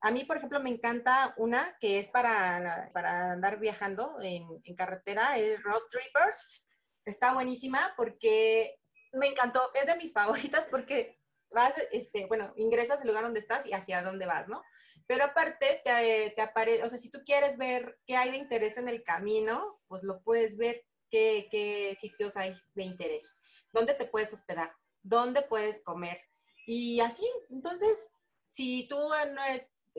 A 0.02 0.12
mí, 0.12 0.24
por 0.24 0.38
ejemplo, 0.38 0.60
me 0.62 0.70
encanta 0.70 1.34
una 1.38 1.76
que 1.80 2.00
es 2.00 2.08
para, 2.08 2.90
para 2.94 3.34
andar 3.34 3.60
viajando 3.60 4.18
en, 4.22 4.46
en 4.64 4.76
carretera, 4.76 5.38
es 5.38 5.62
Road 5.64 5.82
Trippers. 5.90 6.68
Está 7.06 7.34
buenísima 7.34 7.94
porque 7.98 8.80
me 9.14 9.28
encantó, 9.28 9.72
es 9.74 9.86
de 9.88 9.96
mis 9.96 10.14
favoritas 10.14 10.68
porque 10.68 11.20
vas, 11.52 11.74
este, 11.92 12.26
bueno, 12.28 12.54
ingresas 12.56 13.02
al 13.02 13.08
lugar 13.08 13.24
donde 13.24 13.40
estás 13.40 13.66
y 13.66 13.74
hacia 13.74 14.02
dónde 14.02 14.26
vas, 14.26 14.48
¿no? 14.48 14.64
Pero 15.08 15.24
aparte 15.24 15.82
te, 15.84 16.34
te 16.36 16.42
aparece, 16.42 16.84
o 16.84 16.90
sea, 16.90 17.00
si 17.00 17.10
tú 17.10 17.20
quieres 17.26 17.58
ver 17.58 18.00
qué 18.06 18.16
hay 18.16 18.32
de 18.32 18.38
interés 18.38 18.78
en 18.78 18.88
el 18.88 19.04
camino, 19.04 19.82
pues 19.88 20.04
lo 20.04 20.22
puedes 20.22 20.58
ver, 20.58 20.86
qué, 21.10 21.48
qué 21.50 21.98
sitios 22.00 22.38
hay 22.38 22.56
de 22.76 22.84
interés, 22.84 23.36
dónde 23.74 23.94
te 23.94 24.06
puedes 24.06 24.32
hospedar, 24.34 24.72
dónde 25.02 25.42
puedes 25.42 25.82
comer. 25.82 26.20
Y 26.66 27.00
así, 27.00 27.26
entonces, 27.50 28.10
si 28.50 28.88
tú 28.88 28.98
no, 28.98 29.42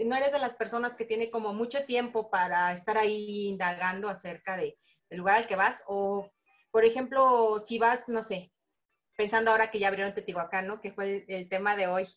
no 0.05 0.17
eres 0.17 0.33
de 0.33 0.39
las 0.39 0.55
personas 0.55 0.95
que 0.95 1.05
tiene 1.05 1.31
como 1.31 1.53
mucho 1.53 1.85
tiempo 1.85 2.31
para 2.31 2.73
estar 2.73 2.97
ahí 2.97 3.49
indagando 3.49 4.09
acerca 4.09 4.57
de, 4.57 4.79
del 5.09 5.19
lugar 5.19 5.37
al 5.37 5.47
que 5.47 5.57
vas, 5.57 5.83
o 5.87 6.31
por 6.71 6.85
ejemplo, 6.85 7.59
si 7.65 7.79
vas, 7.79 8.09
no 8.09 8.23
sé, 8.23 8.53
pensando 9.21 9.51
ahora 9.51 9.71
que 9.71 9.79
ya 9.79 9.89
abrieron 9.89 10.15
Teotihuacán, 10.15 10.67
¿no? 10.67 10.81
Que 10.81 10.93
fue 10.93 11.27
el, 11.29 11.47
tema 11.51 11.77
de 11.77 11.89
hoy. 11.89 12.09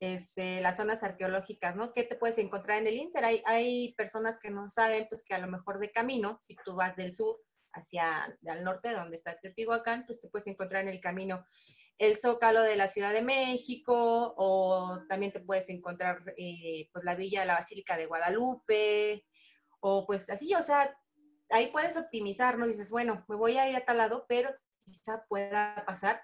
Este, 0.00 0.60
las 0.60 0.76
zonas 0.76 1.02
arqueológicas, 1.02 1.74
¿no? 1.74 1.94
¿Qué 1.94 2.02
te 2.02 2.14
puedes 2.14 2.36
encontrar 2.36 2.76
en 2.76 2.86
el 2.86 2.96
Inter? 2.96 3.24
Hay, 3.24 3.40
hay 3.46 3.94
personas 3.94 4.38
que 4.38 4.50
no 4.50 4.68
saben, 4.68 5.06
pues 5.08 5.24
que 5.24 5.32
a 5.32 5.38
lo 5.38 5.46
mejor 5.46 5.78
de 5.78 5.90
camino, 5.90 6.38
si 6.42 6.54
tú 6.62 6.74
vas 6.74 6.94
del 6.94 7.12
sur 7.12 7.38
hacia 7.72 8.36
al 8.46 8.64
norte, 8.64 8.92
donde 8.92 9.16
está 9.16 9.34
Teotihuacán, 9.40 10.04
pues 10.04 10.20
te 10.20 10.28
puedes 10.28 10.46
encontrar 10.46 10.82
en 10.82 10.88
el 10.88 11.00
camino 11.00 11.42
el 11.96 12.18
Zócalo 12.18 12.60
de 12.60 12.76
la 12.76 12.88
Ciudad 12.88 13.14
de 13.14 13.22
México, 13.22 14.34
o 14.36 15.00
también 15.08 15.32
te 15.32 15.40
puedes 15.40 15.70
encontrar, 15.70 16.22
eh, 16.36 16.90
pues, 16.92 17.02
la 17.02 17.14
Villa, 17.14 17.46
la 17.46 17.54
Basílica 17.54 17.96
de 17.96 18.04
Guadalupe, 18.04 19.24
o 19.80 20.04
pues 20.06 20.28
así, 20.28 20.54
o 20.54 20.60
sea, 20.60 20.94
ahí 21.48 21.68
puedes 21.68 21.96
optimizar, 21.96 22.58
¿no? 22.58 22.66
Dices, 22.66 22.90
bueno, 22.90 23.24
me 23.26 23.36
voy 23.36 23.56
a 23.56 23.70
ir 23.70 23.76
a 23.76 23.86
tal 23.86 23.96
lado, 23.96 24.26
pero 24.28 24.50
quizá 24.86 25.24
pueda 25.28 25.84
pasar 25.84 26.22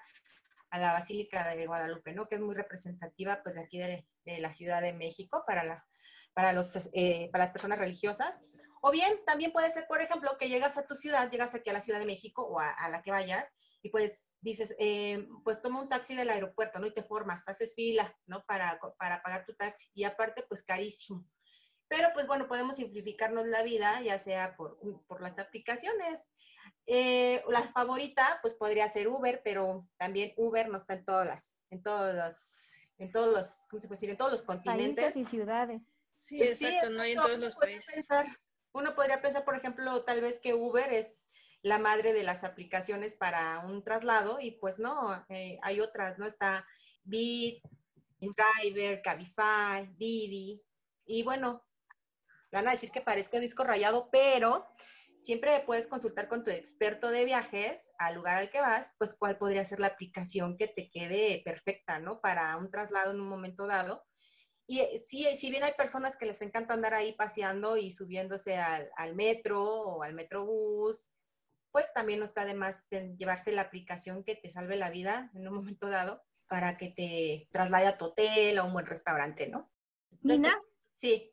a 0.71 0.79
la 0.79 0.93
Basílica 0.93 1.55
de 1.55 1.67
Guadalupe, 1.67 2.15
¿no? 2.15 2.27
Que 2.27 2.37
es 2.37 2.41
muy 2.41 2.55
representativa, 2.55 3.43
pues, 3.43 3.57
de 3.57 3.63
aquí 3.63 3.79
de, 3.79 4.07
la 4.39 4.53
Ciudad 4.53 4.81
de 4.81 4.95
México 4.95 5.45
para, 5.47 5.65
la, 5.65 5.85
para, 6.33 6.53
los, 6.55 6.89
eh, 6.95 7.29
para 7.31 7.45
las 7.45 7.53
personas 7.53 7.79
religiosas. 7.79 8.41
O 8.81 8.91
bien, 8.91 9.21
también 9.27 9.53
puede 9.53 9.71
ser, 9.71 9.87
por 9.87 10.01
ejemplo, 10.01 10.39
que 10.39 10.49
llegas 10.49 10.79
a 10.79 10.87
tu 10.87 10.95
ciudad, 10.95 11.31
llegas 11.31 11.55
aquí 11.55 11.69
a 11.69 11.75
la 11.75 11.83
Ciudad 11.83 11.99
de 11.99 12.07
México 12.07 12.43
o 12.43 12.59
a, 12.59 12.89
la 12.89 13.03
que 13.03 13.11
vayas 13.11 13.55
y 13.83 13.91
pues 13.91 14.35
dices, 14.41 14.75
eh, 14.79 15.29
pues 15.45 15.61
toma 15.61 15.83
un 15.83 15.89
taxi 15.89 16.15
del 16.15 16.31
aeropuerto, 16.31 16.79
¿no? 16.79 16.87
Y 16.87 16.95
te 16.95 17.03
formas, 17.03 17.47
haces 17.49 17.75
fila, 17.75 18.17
¿no? 18.27 18.45
Para, 18.47 18.81
para 18.97 19.23
pagar 19.23 19.45
tu 19.45 19.55
taxi. 19.55 19.91
Y 19.93 20.05
aparte, 20.05 20.45
pues 20.49 20.63
carísimo. 20.63 21.27
Pero 21.89 22.09
pues 22.15 22.27
bueno, 22.27 22.49
podemos 22.49 22.77
simplificarnos 22.77 23.47
la 23.47 23.63
vida, 23.63 24.01
ya 24.01 24.19
sea 24.19 24.57
por, 24.57 24.79
por 25.07 25.21
las 25.21 25.39
aplicaciones. 25.39 26.32
Eh, 26.87 27.43
la 27.49 27.63
favorita, 27.63 28.39
pues 28.43 28.55
podría 28.55 28.89
ser 28.89 29.09
Uber, 29.09 29.41
pero 29.45 29.89
también 29.97 30.33
Uber 30.37 30.69
no 30.69 30.79
está 30.79 30.95
en 30.95 31.05
todas 31.05 31.27
las, 31.27 31.57
en 31.71 31.83
todos 31.83 32.15
los, 32.15 32.75
en 32.99 33.13
todos 33.13 33.33
los, 33.33 33.47
¿cómo 33.71 33.81
se 33.81 33.89
puede 33.89 33.99
decir? 33.99 34.11
En 34.11 34.17
todos 34.17 34.33
los 34.33 34.43
continentes. 34.43 35.05
Países 35.05 35.23
y 35.23 35.25
ciudades. 35.25 36.01
Sí, 36.25 36.39
pues 36.39 36.61
exacto, 36.61 36.91
no 36.91 37.03
hay 37.03 37.13
en 37.13 37.19
todos 37.19 37.39
los 37.39 37.55
países. 37.55 38.07
uno 38.73 38.95
podría 38.95 39.21
pensar, 39.21 39.45
por 39.45 39.57
ejemplo, 39.57 40.03
tal 40.05 40.21
vez 40.21 40.41
que 40.41 40.55
Uber 40.55 40.93
es 40.93 41.27
la 41.63 41.79
madre 41.79 42.13
de 42.13 42.25
las 42.25 42.43
aplicaciones 42.43 43.15
para 43.15 43.61
un 43.61 43.85
traslado 43.85 44.41
y 44.41 44.53
pues 44.53 44.79
no, 44.79 45.25
eh, 45.29 45.59
hay 45.63 45.81
otras, 45.81 46.19
¿no? 46.19 46.27
Está 46.27 46.67
Bit, 47.05 47.63
InDriver, 48.19 49.03
Cabify, 49.03 49.87
Didi 49.97 50.61
y 51.05 51.23
bueno, 51.23 51.65
van 52.51 52.69
a 52.69 52.73
decir 52.73 52.91
que 52.91 53.01
parezco 53.01 53.39
disco 53.41 53.65
rayado, 53.65 54.09
pero 54.11 54.67
siempre 55.23 55.63
puedes 55.65 55.87
consultar 55.87 56.29
con 56.29 56.43
tu 56.43 56.51
experto 56.51 57.11
de 57.11 57.25
viajes 57.25 57.93
al 57.99 58.17
lugar 58.17 58.39
al 58.39 58.51
que 58.51 58.61
vas, 58.61 58.95
pues 58.99 59.15
cuál 59.15 59.39
podría 59.39 59.65
ser 59.65 59.79
la 59.79 59.87
aplicación 59.87 60.57
que 60.59 60.67
te 60.67 60.91
quede 60.91 61.43
perfecta, 61.45 62.01
¿no? 62.01 62.21
Para 62.21 62.57
un 62.57 62.71
traslado 62.71 63.13
en 63.13 63.21
un 63.21 63.29
momento 63.29 63.69
dado. 63.69 64.05
Y 64.67 64.81
eh, 64.81 64.99
si, 64.99 65.25
si 65.37 65.51
bien 65.51 65.63
hay 65.63 65.73
personas 65.77 66.17
que 66.17 66.27
les 66.27 66.43
encanta 66.43 66.75
andar 66.75 66.93
ahí 66.93 67.13
paseando 67.13 67.77
y 67.77 67.93
subiéndose 67.93 68.57
al, 68.57 69.15
metro 69.15 69.65
o 69.65 70.03
al 70.03 70.13
metrobús, 70.13 71.13
pues 71.71 71.93
también 71.95 72.19
no 72.19 72.25
está 72.25 72.45
de 72.45 72.55
más 72.55 72.85
llevarse 73.17 73.53
la 73.53 73.63
aplicación 73.63 74.25
que 74.25 74.35
te 74.35 74.51
salve 74.51 74.77
la 74.77 74.91
vida 74.91 75.31
en 75.35 75.47
un 75.47 75.55
momento 75.55 75.89
dado 75.89 76.23
para 76.49 76.77
que 76.77 76.89
te 76.89 77.49
traslade 77.53 77.87
a 77.87 77.97
tu 77.97 78.07
hotel 78.07 78.59
o 78.59 78.63
a 78.63 78.65
un 78.65 78.73
buen 78.73 78.87
restaurante, 78.87 79.47
¿no? 79.47 79.71
Nina. 80.21 80.61
Sí. 80.95 81.32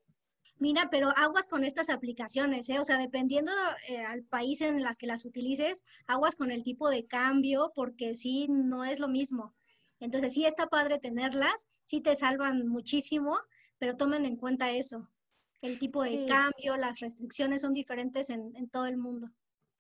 Mira, 0.59 0.89
pero 0.91 1.09
aguas 1.15 1.47
con 1.47 1.63
estas 1.63 1.89
aplicaciones, 1.89 2.67
¿eh? 2.69 2.79
O 2.79 2.83
sea, 2.83 2.97
dependiendo 2.97 3.51
eh, 3.87 4.03
al 4.03 4.23
país 4.23 4.59
en 4.59 4.83
las 4.83 4.97
que 4.97 5.07
las 5.07 5.23
utilices, 5.23 5.85
aguas 6.05 6.35
con 6.35 6.51
el 6.51 6.63
tipo 6.63 6.89
de 6.89 7.05
cambio, 7.05 7.71
porque 7.73 8.13
sí, 8.15 8.47
no 8.49 8.83
es 8.83 8.99
lo 8.99 9.07
mismo. 9.07 9.53
Entonces, 10.01 10.33
sí 10.33 10.45
está 10.45 10.67
padre 10.67 10.99
tenerlas, 10.99 11.67
sí 11.85 12.01
te 12.01 12.13
salvan 12.15 12.67
muchísimo, 12.67 13.37
pero 13.77 13.95
tomen 13.95 14.25
en 14.25 14.35
cuenta 14.35 14.71
eso. 14.71 15.07
El 15.61 15.79
tipo 15.79 16.03
de 16.03 16.25
cambio, 16.25 16.75
las 16.75 16.99
restricciones 16.99 17.61
son 17.61 17.73
diferentes 17.73 18.29
en, 18.29 18.69
todo 18.69 18.85
el 18.85 18.97
mundo. 18.97 19.29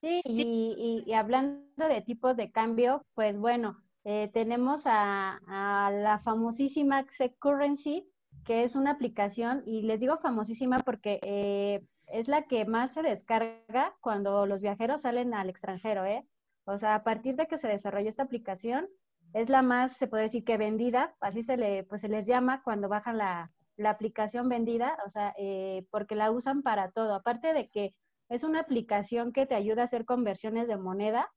Sí, 0.01 0.21
Y, 0.25 1.13
hablando 1.13 1.87
de 1.89 2.01
tipos 2.01 2.37
de 2.37 2.51
cambio, 2.51 3.05
pues 3.15 3.37
bueno, 3.37 3.83
eh, 4.05 4.29
tenemos 4.33 4.83
a, 4.85 5.39
a, 5.47 5.91
la 5.91 6.19
famosísima 6.19 7.05
Currency, 7.39 8.09
que 8.45 8.63
es 8.63 8.75
una 8.75 8.91
aplicación, 8.91 9.63
y 9.65 9.83
les 9.83 9.99
digo 9.99 10.17
famosísima 10.17 10.79
porque 10.79 11.19
eh, 11.23 11.81
es 12.07 12.27
la 12.27 12.43
que 12.43 12.65
más 12.65 12.93
se 12.93 13.01
descarga 13.01 13.95
cuando 14.01 14.45
los 14.45 14.61
viajeros 14.61 15.01
salen 15.01 15.33
al 15.33 15.49
extranjero, 15.49 16.05
¿eh? 16.05 16.27
O 16.65 16.77
sea, 16.77 16.95
a 16.95 17.03
partir 17.03 17.35
de 17.35 17.47
que 17.47 17.57
se 17.57 17.67
desarrolló 17.67 18.09
esta 18.09 18.23
aplicación, 18.23 18.87
es 19.33 19.49
la 19.49 19.61
más, 19.61 19.97
se 19.97 20.07
puede 20.07 20.23
decir 20.23 20.43
que 20.43 20.57
vendida, 20.57 21.15
así 21.21 21.43
se, 21.43 21.57
le, 21.57 21.83
pues 21.83 22.01
se 22.01 22.09
les 22.09 22.25
llama 22.25 22.61
cuando 22.63 22.89
bajan 22.89 23.17
la, 23.17 23.51
la 23.79 23.91
aplicación 23.91 24.49
vendida, 24.49 24.97
o 25.05 25.09
sea, 25.09 25.33
eh, 25.37 25.85
porque 25.89 26.15
la 26.15 26.31
usan 26.31 26.63
para 26.63 26.91
todo. 26.91 27.15
Aparte 27.15 27.53
de 27.53 27.69
que 27.69 27.95
es 28.27 28.43
una 28.43 28.59
aplicación 28.59 29.31
que 29.31 29.45
te 29.45 29.55
ayuda 29.55 29.81
a 29.81 29.85
hacer 29.85 30.05
conversiones 30.05 30.67
de 30.67 30.77
moneda, 30.77 31.31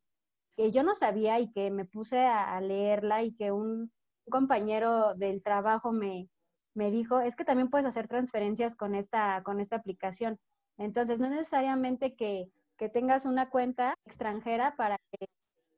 que 0.56 0.72
yo 0.72 0.82
no 0.82 0.94
sabía 0.94 1.38
y 1.38 1.52
que 1.52 1.70
me 1.70 1.84
puse 1.84 2.26
a, 2.26 2.60
leerla 2.60 3.22
y 3.22 3.34
que 3.34 3.52
un, 3.52 3.92
compañero 4.28 5.14
del 5.14 5.42
trabajo 5.42 5.92
me, 5.92 6.28
me 6.74 6.90
dijo, 6.90 7.20
es 7.20 7.36
que 7.36 7.44
también 7.44 7.68
puedes 7.68 7.86
hacer 7.86 8.08
transferencias 8.08 8.76
con 8.76 8.94
esta, 8.94 9.42
con 9.42 9.60
esta 9.60 9.76
aplicación. 9.76 10.38
Entonces, 10.78 11.20
no 11.20 11.28
necesariamente 11.28 12.14
que, 12.14 12.50
que 12.78 12.88
tengas 12.88 13.26
una 13.26 13.50
cuenta 13.50 13.94
extranjera 14.06 14.74
para 14.76 14.98
que 15.10 15.26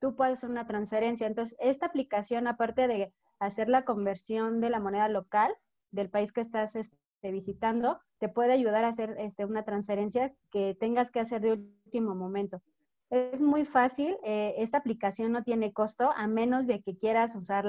tú 0.00 0.14
puedas 0.14 0.38
hacer 0.38 0.50
una 0.50 0.66
transferencia. 0.66 1.26
Entonces, 1.26 1.56
esta 1.60 1.86
aplicación, 1.86 2.46
aparte 2.46 2.86
de 2.86 3.12
hacer 3.38 3.68
la 3.68 3.84
conversión 3.84 4.60
de 4.60 4.70
la 4.70 4.80
moneda 4.80 5.08
local 5.08 5.54
del 5.90 6.10
país 6.10 6.32
que 6.32 6.40
estás 6.40 6.76
este, 6.76 6.98
visitando, 7.30 8.00
te 8.18 8.28
puede 8.28 8.52
ayudar 8.52 8.84
a 8.84 8.88
hacer 8.88 9.14
este, 9.18 9.44
una 9.44 9.64
transferencia 9.64 10.32
que 10.50 10.76
tengas 10.78 11.10
que 11.10 11.20
hacer 11.20 11.40
de 11.40 11.52
último 11.52 12.14
momento. 12.14 12.62
Es 13.10 13.42
muy 13.42 13.64
fácil, 13.64 14.16
eh, 14.24 14.54
esta 14.58 14.78
aplicación 14.78 15.32
no 15.32 15.42
tiene 15.42 15.72
costo 15.72 16.10
a 16.16 16.26
menos 16.26 16.66
de 16.66 16.80
que 16.82 16.96
quieras 16.96 17.36
usar 17.36 17.64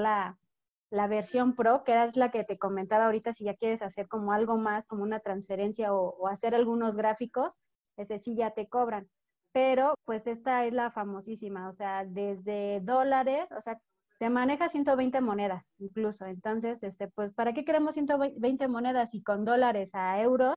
la, 0.90 1.06
versión 1.06 1.54
Pro, 1.54 1.84
que 1.84 2.02
es 2.02 2.16
la 2.16 2.30
que 2.30 2.44
te 2.44 2.58
comentaba 2.58 3.06
ahorita, 3.06 3.32
si 3.32 3.44
ya 3.44 3.54
quieres 3.54 3.82
hacer 3.82 4.08
como 4.08 4.32
algo 4.32 4.56
más, 4.56 4.86
como 4.86 5.02
una 5.02 5.20
transferencia 5.20 5.92
o, 5.94 6.28
hacer 6.28 6.54
algunos 6.54 6.96
gráficos, 6.96 7.60
ese 7.96 8.18
sí 8.18 8.36
ya 8.36 8.50
te 8.52 8.68
cobran. 8.68 9.08
Pero 9.52 9.94
pues 10.04 10.26
esta 10.26 10.64
es 10.66 10.72
la 10.72 10.90
famosísima, 10.90 11.68
o 11.68 11.72
sea, 11.72 12.04
desde 12.04 12.80
dólares, 12.82 13.50
o 13.52 13.60
sea, 13.60 13.80
te 14.18 14.30
maneja 14.30 14.68
120 14.68 15.20
monedas 15.20 15.74
incluso. 15.78 16.26
Entonces, 16.26 16.82
este, 16.82 17.08
pues, 17.08 17.32
¿para 17.32 17.52
qué 17.52 17.64
queremos 17.64 17.94
120 17.94 18.68
monedas 18.68 19.14
y 19.14 19.22
con 19.22 19.44
dólares 19.44 19.94
a 19.94 20.20
euros? 20.20 20.54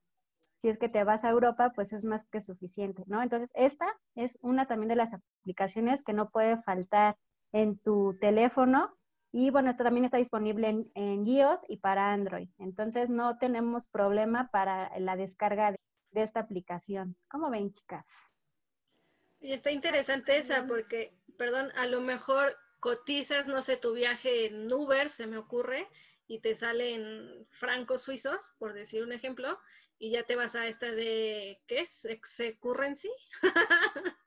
Si 0.58 0.68
es 0.68 0.78
que 0.78 0.90
te 0.90 1.04
vas 1.04 1.24
a 1.24 1.30
Europa, 1.30 1.72
pues 1.74 1.92
es 1.92 2.04
más 2.04 2.24
que 2.24 2.40
suficiente, 2.40 3.04
¿no? 3.06 3.22
Entonces, 3.22 3.50
esta 3.54 3.86
es 4.14 4.38
una 4.42 4.66
también 4.66 4.88
de 4.88 4.96
las 4.96 5.14
aplicaciones 5.14 6.02
que 6.02 6.12
no 6.12 6.28
puede 6.30 6.58
faltar 6.58 7.16
en 7.52 7.78
tu 7.78 8.16
teléfono 8.20 8.94
y 9.32 9.50
bueno, 9.50 9.70
esta 9.70 9.84
también 9.84 10.04
está 10.04 10.16
disponible 10.16 10.68
en, 10.68 10.90
en, 10.94 11.26
iOS 11.26 11.64
y 11.68 11.76
para 11.76 12.12
Android. 12.12 12.48
Entonces 12.58 13.08
no 13.10 13.38
tenemos 13.38 13.86
problema 13.86 14.50
para 14.50 14.98
la 14.98 15.16
descarga 15.16 15.72
de, 15.72 15.78
esta 16.14 16.40
aplicación. 16.40 17.16
¿Cómo 17.28 17.50
ven, 17.50 17.72
chicas? 17.72 18.36
Y 19.38 19.52
está 19.52 19.70
interesante 19.70 20.36
esa 20.36 20.66
porque, 20.66 21.14
perdón, 21.38 21.70
a 21.76 21.86
lo 21.86 22.00
mejor 22.00 22.56
cotizas, 22.80 23.46
no 23.46 23.62
sé, 23.62 23.76
tu 23.76 23.92
viaje 23.92 24.46
en 24.46 24.72
Uber, 24.72 25.08
se 25.08 25.26
me 25.26 25.38
ocurre, 25.38 25.86
y 26.26 26.40
te 26.40 26.54
salen 26.54 27.46
francos 27.50 28.02
suizos, 28.02 28.52
por 28.58 28.72
decir 28.72 29.02
un 29.04 29.12
ejemplo, 29.12 29.58
y 29.98 30.10
ya 30.10 30.24
te 30.24 30.34
vas 30.34 30.56
a 30.56 30.66
esta 30.66 30.90
de, 30.90 31.60
¿qué 31.66 31.80
es? 31.80 32.04
Excurrency. 32.04 33.10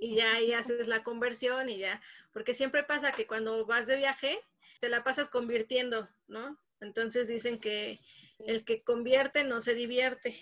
y 0.00 0.16
ya 0.16 0.32
ahí 0.34 0.52
haces 0.52 0.88
la 0.88 1.02
conversión 1.04 1.68
y 1.68 1.78
ya, 1.78 2.00
porque 2.32 2.54
siempre 2.54 2.82
pasa 2.82 3.12
que 3.12 3.26
cuando 3.26 3.64
vas 3.66 3.86
de 3.86 3.96
viaje 3.96 4.40
te 4.80 4.88
la 4.88 5.04
pasas 5.04 5.28
convirtiendo, 5.28 6.08
¿no? 6.26 6.58
Entonces 6.80 7.28
dicen 7.28 7.60
que 7.60 8.00
el 8.38 8.64
que 8.64 8.82
convierte 8.82 9.44
no 9.44 9.60
se 9.60 9.74
divierte. 9.74 10.34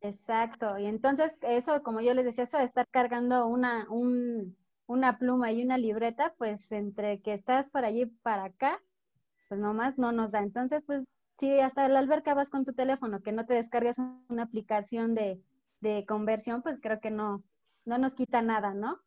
Exacto, 0.00 0.78
y 0.78 0.86
entonces 0.86 1.38
eso, 1.42 1.82
como 1.82 2.00
yo 2.00 2.14
les 2.14 2.24
decía, 2.24 2.44
eso 2.44 2.58
de 2.58 2.64
estar 2.64 2.86
cargando 2.88 3.46
una, 3.46 3.90
un, 3.90 4.56
una 4.86 5.18
pluma 5.18 5.50
y 5.50 5.64
una 5.64 5.78
libreta, 5.78 6.34
pues 6.38 6.70
entre 6.70 7.20
que 7.20 7.32
estás 7.32 7.70
para 7.70 7.88
allí 7.88 8.06
para 8.06 8.44
acá, 8.44 8.80
pues 9.48 9.58
nomás 9.60 9.98
no 9.98 10.12
nos 10.12 10.30
da. 10.30 10.40
Entonces, 10.40 10.84
pues 10.84 11.16
si 11.36 11.58
hasta 11.58 11.88
la 11.88 11.98
alberca 11.98 12.34
vas 12.34 12.50
con 12.50 12.64
tu 12.64 12.72
teléfono, 12.72 13.22
que 13.22 13.32
no 13.32 13.46
te 13.46 13.54
descargues 13.54 13.98
una 14.28 14.44
aplicación 14.44 15.14
de, 15.14 15.42
de 15.80 16.04
conversión, 16.06 16.62
pues 16.62 16.78
creo 16.80 17.00
que 17.00 17.10
no, 17.10 17.42
no 17.86 17.98
nos 17.98 18.14
quita 18.14 18.42
nada, 18.42 18.74
¿no? 18.74 19.00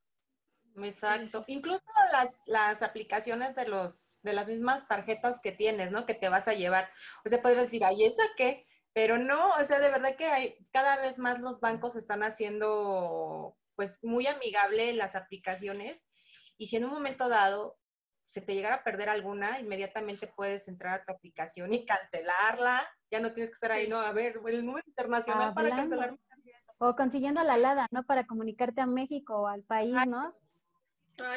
Exacto. 0.77 1.43
Incluso 1.47 1.83
las, 2.11 2.41
las 2.45 2.81
aplicaciones 2.81 3.55
de 3.55 3.67
los, 3.67 4.15
de 4.23 4.33
las 4.33 4.47
mismas 4.47 4.87
tarjetas 4.87 5.39
que 5.41 5.51
tienes, 5.51 5.91
¿no? 5.91 6.05
Que 6.05 6.13
te 6.13 6.29
vas 6.29 6.47
a 6.47 6.53
llevar. 6.53 6.89
O 7.25 7.29
sea, 7.29 7.41
podrías 7.41 7.63
decir, 7.63 7.83
ay, 7.83 8.05
¿esa 8.05 8.23
qué? 8.37 8.65
Pero 8.93 9.17
no, 9.17 9.53
o 9.55 9.63
sea, 9.65 9.79
de 9.79 9.89
verdad 9.89 10.15
que 10.15 10.25
hay, 10.25 10.67
cada 10.71 10.97
vez 10.97 11.19
más 11.19 11.39
los 11.39 11.59
bancos 11.59 11.95
están 11.95 12.23
haciendo, 12.23 13.57
pues, 13.75 14.03
muy 14.03 14.27
amigable 14.27 14.93
las 14.93 15.15
aplicaciones. 15.15 16.07
Y 16.57 16.67
si 16.67 16.77
en 16.77 16.85
un 16.85 16.91
momento 16.91 17.29
dado 17.29 17.77
se 18.25 18.41
te 18.41 18.53
llegara 18.53 18.75
a 18.75 18.83
perder 18.83 19.09
alguna, 19.09 19.59
inmediatamente 19.59 20.27
puedes 20.27 20.67
entrar 20.67 20.99
a 20.99 21.03
tu 21.03 21.11
aplicación 21.11 21.73
y 21.73 21.83
cancelarla. 21.85 22.87
Ya 23.11 23.19
no 23.19 23.33
tienes 23.33 23.49
que 23.49 23.55
estar 23.55 23.71
ahí, 23.71 23.87
no, 23.87 23.99
a 23.99 24.11
ver, 24.11 24.39
el 24.45 24.65
número 24.65 24.85
internacional 24.87 25.53
para 25.53 25.69
cancelar 25.71 26.15
o 26.79 26.95
consiguiendo 26.95 27.43
la 27.43 27.57
LADA, 27.57 27.87
¿no? 27.91 28.03
Para 28.03 28.25
comunicarte 28.25 28.81
a 28.81 28.87
México 28.87 29.41
o 29.41 29.47
al 29.47 29.63
país, 29.63 29.95
¿no? 30.07 30.35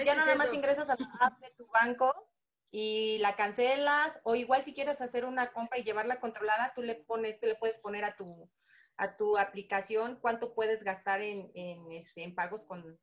ya 0.04 0.14
nada 0.14 0.36
más 0.36 0.54
ingresas 0.54 0.88
a 0.90 0.96
la 0.96 1.26
app 1.26 1.40
de 1.40 1.50
tu 1.56 1.66
banco 1.66 2.14
y 2.70 3.18
la 3.18 3.34
cancelas, 3.34 4.20
o 4.22 4.36
igual 4.36 4.62
si 4.62 4.72
quieres 4.72 5.00
hacer 5.00 5.24
una 5.24 5.52
compra 5.52 5.78
y 5.78 5.82
llevarla 5.82 6.20
controlada, 6.20 6.72
tú 6.74 6.82
le 6.82 6.94
pones, 6.94 7.40
tú 7.40 7.46
le 7.46 7.56
puedes 7.56 7.78
poner 7.78 8.04
a 8.04 8.14
tu, 8.16 8.48
a 8.96 9.16
tu 9.16 9.36
aplicación 9.36 10.18
cuánto 10.20 10.54
puedes 10.54 10.84
gastar 10.84 11.20
en, 11.20 11.50
en, 11.54 11.90
este, 11.90 12.22
en 12.22 12.34
pagos 12.36 12.64
con, 12.64 12.98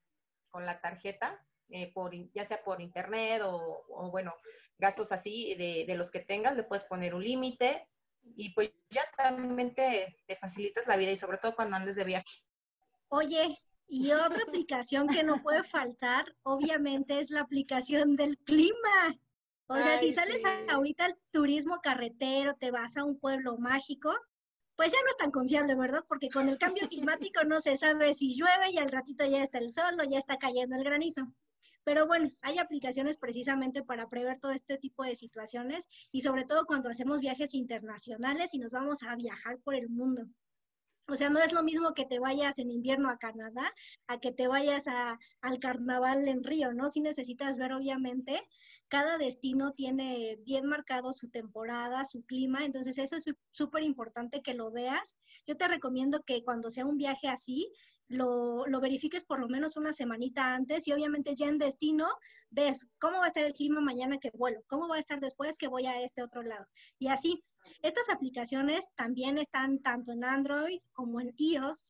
con 0.49 0.65
la 0.65 0.79
tarjeta, 0.79 1.45
eh, 1.69 1.91
por, 1.93 2.13
ya 2.33 2.45
sea 2.45 2.63
por 2.63 2.81
internet 2.81 3.41
o, 3.43 3.83
o 3.89 4.09
bueno, 4.09 4.33
gastos 4.77 5.11
así 5.11 5.53
de, 5.55 5.83
de, 5.85 5.95
los 5.95 6.09
que 6.09 6.21
tengas, 6.21 6.55
le 6.55 6.63
puedes 6.63 6.85
poner 6.85 7.13
un 7.13 7.23
límite 7.23 7.88
y 8.35 8.49
pues 8.53 8.71
ya 8.89 9.03
también 9.17 9.73
te, 9.73 10.15
facilitas 10.39 10.87
la 10.87 10.97
vida 10.97 11.11
y 11.11 11.17
sobre 11.17 11.37
todo 11.37 11.55
cuando 11.55 11.75
andes 11.75 11.95
de 11.95 12.03
viaje. 12.03 12.43
Oye, 13.09 13.57
y 13.87 14.11
otra 14.11 14.43
aplicación 14.47 15.07
que 15.07 15.23
no 15.23 15.41
puede 15.41 15.63
faltar, 15.63 16.35
obviamente, 16.43 17.19
es 17.19 17.31
la 17.31 17.41
aplicación 17.41 18.15
del 18.15 18.37
clima. 18.37 19.17
O 19.67 19.75
sea, 19.75 19.97
si 19.97 20.11
sales 20.13 20.43
ahorita 20.69 21.05
al 21.05 21.17
turismo 21.31 21.79
carretero, 21.81 22.55
te 22.55 22.71
vas 22.71 22.97
a 22.97 23.03
un 23.03 23.19
pueblo 23.19 23.57
mágico, 23.57 24.15
pues 24.75 24.91
ya 24.93 24.99
no 25.01 25.09
es 25.09 25.17
tan 25.17 25.31
confiable, 25.31 25.75
¿verdad? 25.75 26.05
Porque 26.07 26.29
con 26.29 26.47
el 26.47 26.57
cambio 26.57 26.87
climático 26.87 27.43
no 27.43 27.59
se 27.59 27.75
sabe 27.75 28.13
si 28.13 28.35
llueve 28.35 28.71
y 28.71 28.77
al 28.77 28.89
ratito 28.89 29.25
ya 29.25 29.43
está 29.43 29.57
el 29.57 29.73
sol 29.73 29.99
o 29.99 30.03
ya 30.09 30.17
está 30.17 30.37
cayendo 30.37 30.77
el 30.77 30.83
granizo. 30.83 31.27
Pero 31.89 32.05
bueno, 32.05 32.29
hay 32.43 32.59
aplicaciones 32.59 33.17
precisamente 33.17 33.81
para 33.81 34.07
prever 34.07 34.39
todo 34.39 34.51
este 34.51 34.77
tipo 34.77 35.03
de 35.03 35.15
situaciones 35.15 35.89
y 36.11 36.21
sobre 36.21 36.45
todo 36.45 36.67
cuando 36.67 36.87
hacemos 36.87 37.19
viajes 37.19 37.55
internacionales 37.55 38.53
y 38.53 38.59
nos 38.59 38.69
vamos 38.69 39.01
a 39.01 39.15
viajar 39.15 39.57
por 39.63 39.73
el 39.73 39.89
mundo. 39.89 40.21
O 41.07 41.15
sea, 41.15 41.31
no 41.31 41.39
es 41.39 41.51
lo 41.51 41.63
mismo 41.63 41.95
que 41.95 42.05
te 42.05 42.19
vayas 42.19 42.59
en 42.59 42.69
invierno 42.69 43.09
a 43.09 43.17
Canadá 43.17 43.73
a 44.05 44.19
que 44.19 44.31
te 44.31 44.47
vayas 44.47 44.87
a, 44.87 45.17
al 45.41 45.57
carnaval 45.57 46.27
en 46.27 46.43
Río, 46.43 46.73
¿no? 46.73 46.91
Si 46.91 47.01
necesitas 47.01 47.57
ver, 47.57 47.73
obviamente, 47.73 48.39
cada 48.87 49.17
destino 49.17 49.71
tiene 49.71 50.37
bien 50.45 50.67
marcado 50.67 51.11
su 51.11 51.31
temporada, 51.31 52.05
su 52.05 52.23
clima, 52.23 52.65
entonces 52.65 52.99
eso 52.99 53.15
es 53.15 53.33
súper 53.49 53.81
importante 53.81 54.43
que 54.43 54.53
lo 54.53 54.69
veas. 54.69 55.17
Yo 55.47 55.57
te 55.57 55.67
recomiendo 55.67 56.21
que 56.21 56.43
cuando 56.43 56.69
sea 56.69 56.85
un 56.85 56.97
viaje 56.97 57.29
así, 57.29 57.73
lo, 58.09 58.65
lo, 58.67 58.81
verifiques 58.81 59.23
por 59.23 59.39
lo 59.39 59.47
menos 59.47 59.77
una 59.77 59.93
semanita 59.93 60.53
antes 60.53 60.87
y 60.87 60.91
obviamente 60.91 61.35
ya 61.35 61.47
en 61.47 61.57
destino 61.57 62.07
ves 62.49 62.87
cómo 62.99 63.19
va 63.19 63.25
a 63.25 63.27
estar 63.27 63.43
el 63.43 63.53
clima 63.53 63.81
mañana 63.81 64.17
que 64.17 64.31
vuelo, 64.31 64.61
cómo 64.67 64.87
va 64.87 64.97
a 64.97 64.99
estar 64.99 65.19
después 65.19 65.57
que 65.57 65.67
voy 65.67 65.85
a 65.85 66.01
este 66.01 66.23
otro 66.23 66.41
lado. 66.41 66.65
Y 66.97 67.07
así, 67.07 67.43
estas 67.81 68.09
aplicaciones 68.09 68.89
también 68.95 69.37
están 69.37 69.79
tanto 69.79 70.11
en 70.11 70.23
Android 70.23 70.79
como 70.91 71.21
en 71.21 71.33
iOS 71.37 71.89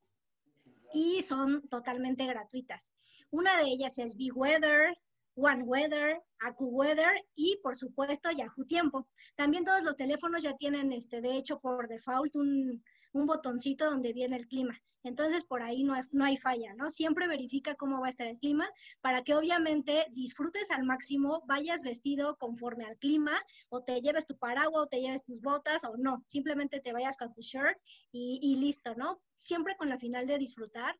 y 0.93 1.21
son 1.23 1.67
totalmente 1.69 2.25
gratuitas. 2.25 2.91
Una 3.31 3.57
de 3.57 3.65
ellas 3.65 3.97
es 3.97 4.15
Weather, 4.17 4.97
One 5.35 5.63
Weather, 5.63 6.21
AccuWeather 6.39 7.23
y 7.35 7.57
por 7.63 7.75
supuesto 7.75 8.29
Yahoo 8.31 8.65
Tiempo. 8.65 9.07
También 9.35 9.63
todos 9.63 9.83
los 9.83 9.95
teléfonos 9.95 10.41
ya 10.41 10.57
tienen, 10.57 10.91
este, 10.91 11.21
de 11.21 11.37
hecho, 11.37 11.59
por 11.59 11.87
default 11.87 12.35
un, 12.35 12.83
un 13.11 13.25
botoncito 13.25 13.89
donde 13.89 14.13
viene 14.13 14.37
el 14.37 14.47
clima. 14.47 14.81
Entonces, 15.03 15.45
por 15.45 15.61
ahí 15.61 15.83
no 15.83 15.93
hay, 15.93 16.03
no 16.11 16.25
hay 16.25 16.35
falla, 16.35 16.73
¿no? 16.73 16.89
Siempre 16.89 17.27
verifica 17.27 17.75
cómo 17.75 18.01
va 18.01 18.07
a 18.07 18.09
estar 18.09 18.27
el 18.27 18.37
clima 18.37 18.69
para 18.99 19.23
que 19.23 19.33
obviamente 19.33 20.07
disfrutes 20.11 20.71
al 20.71 20.83
máximo, 20.83 21.41
vayas 21.47 21.81
vestido 21.83 22.37
conforme 22.37 22.85
al 22.85 22.97
clima, 22.97 23.41
o 23.69 23.81
te 23.81 24.01
lleves 24.01 24.25
tu 24.25 24.37
paraguas, 24.37 24.83
o 24.83 24.87
te 24.87 24.99
lleves 24.99 25.23
tus 25.23 25.41
botas, 25.41 25.85
o 25.85 25.95
no, 25.97 26.23
simplemente 26.27 26.81
te 26.81 26.91
vayas 26.91 27.15
con 27.15 27.33
tu 27.33 27.41
shirt 27.41 27.77
y, 28.11 28.39
y 28.41 28.55
listo, 28.55 28.93
¿no? 28.95 29.21
Siempre 29.39 29.77
con 29.77 29.87
la 29.87 29.97
final 29.97 30.27
de 30.27 30.37
disfrutar 30.37 30.99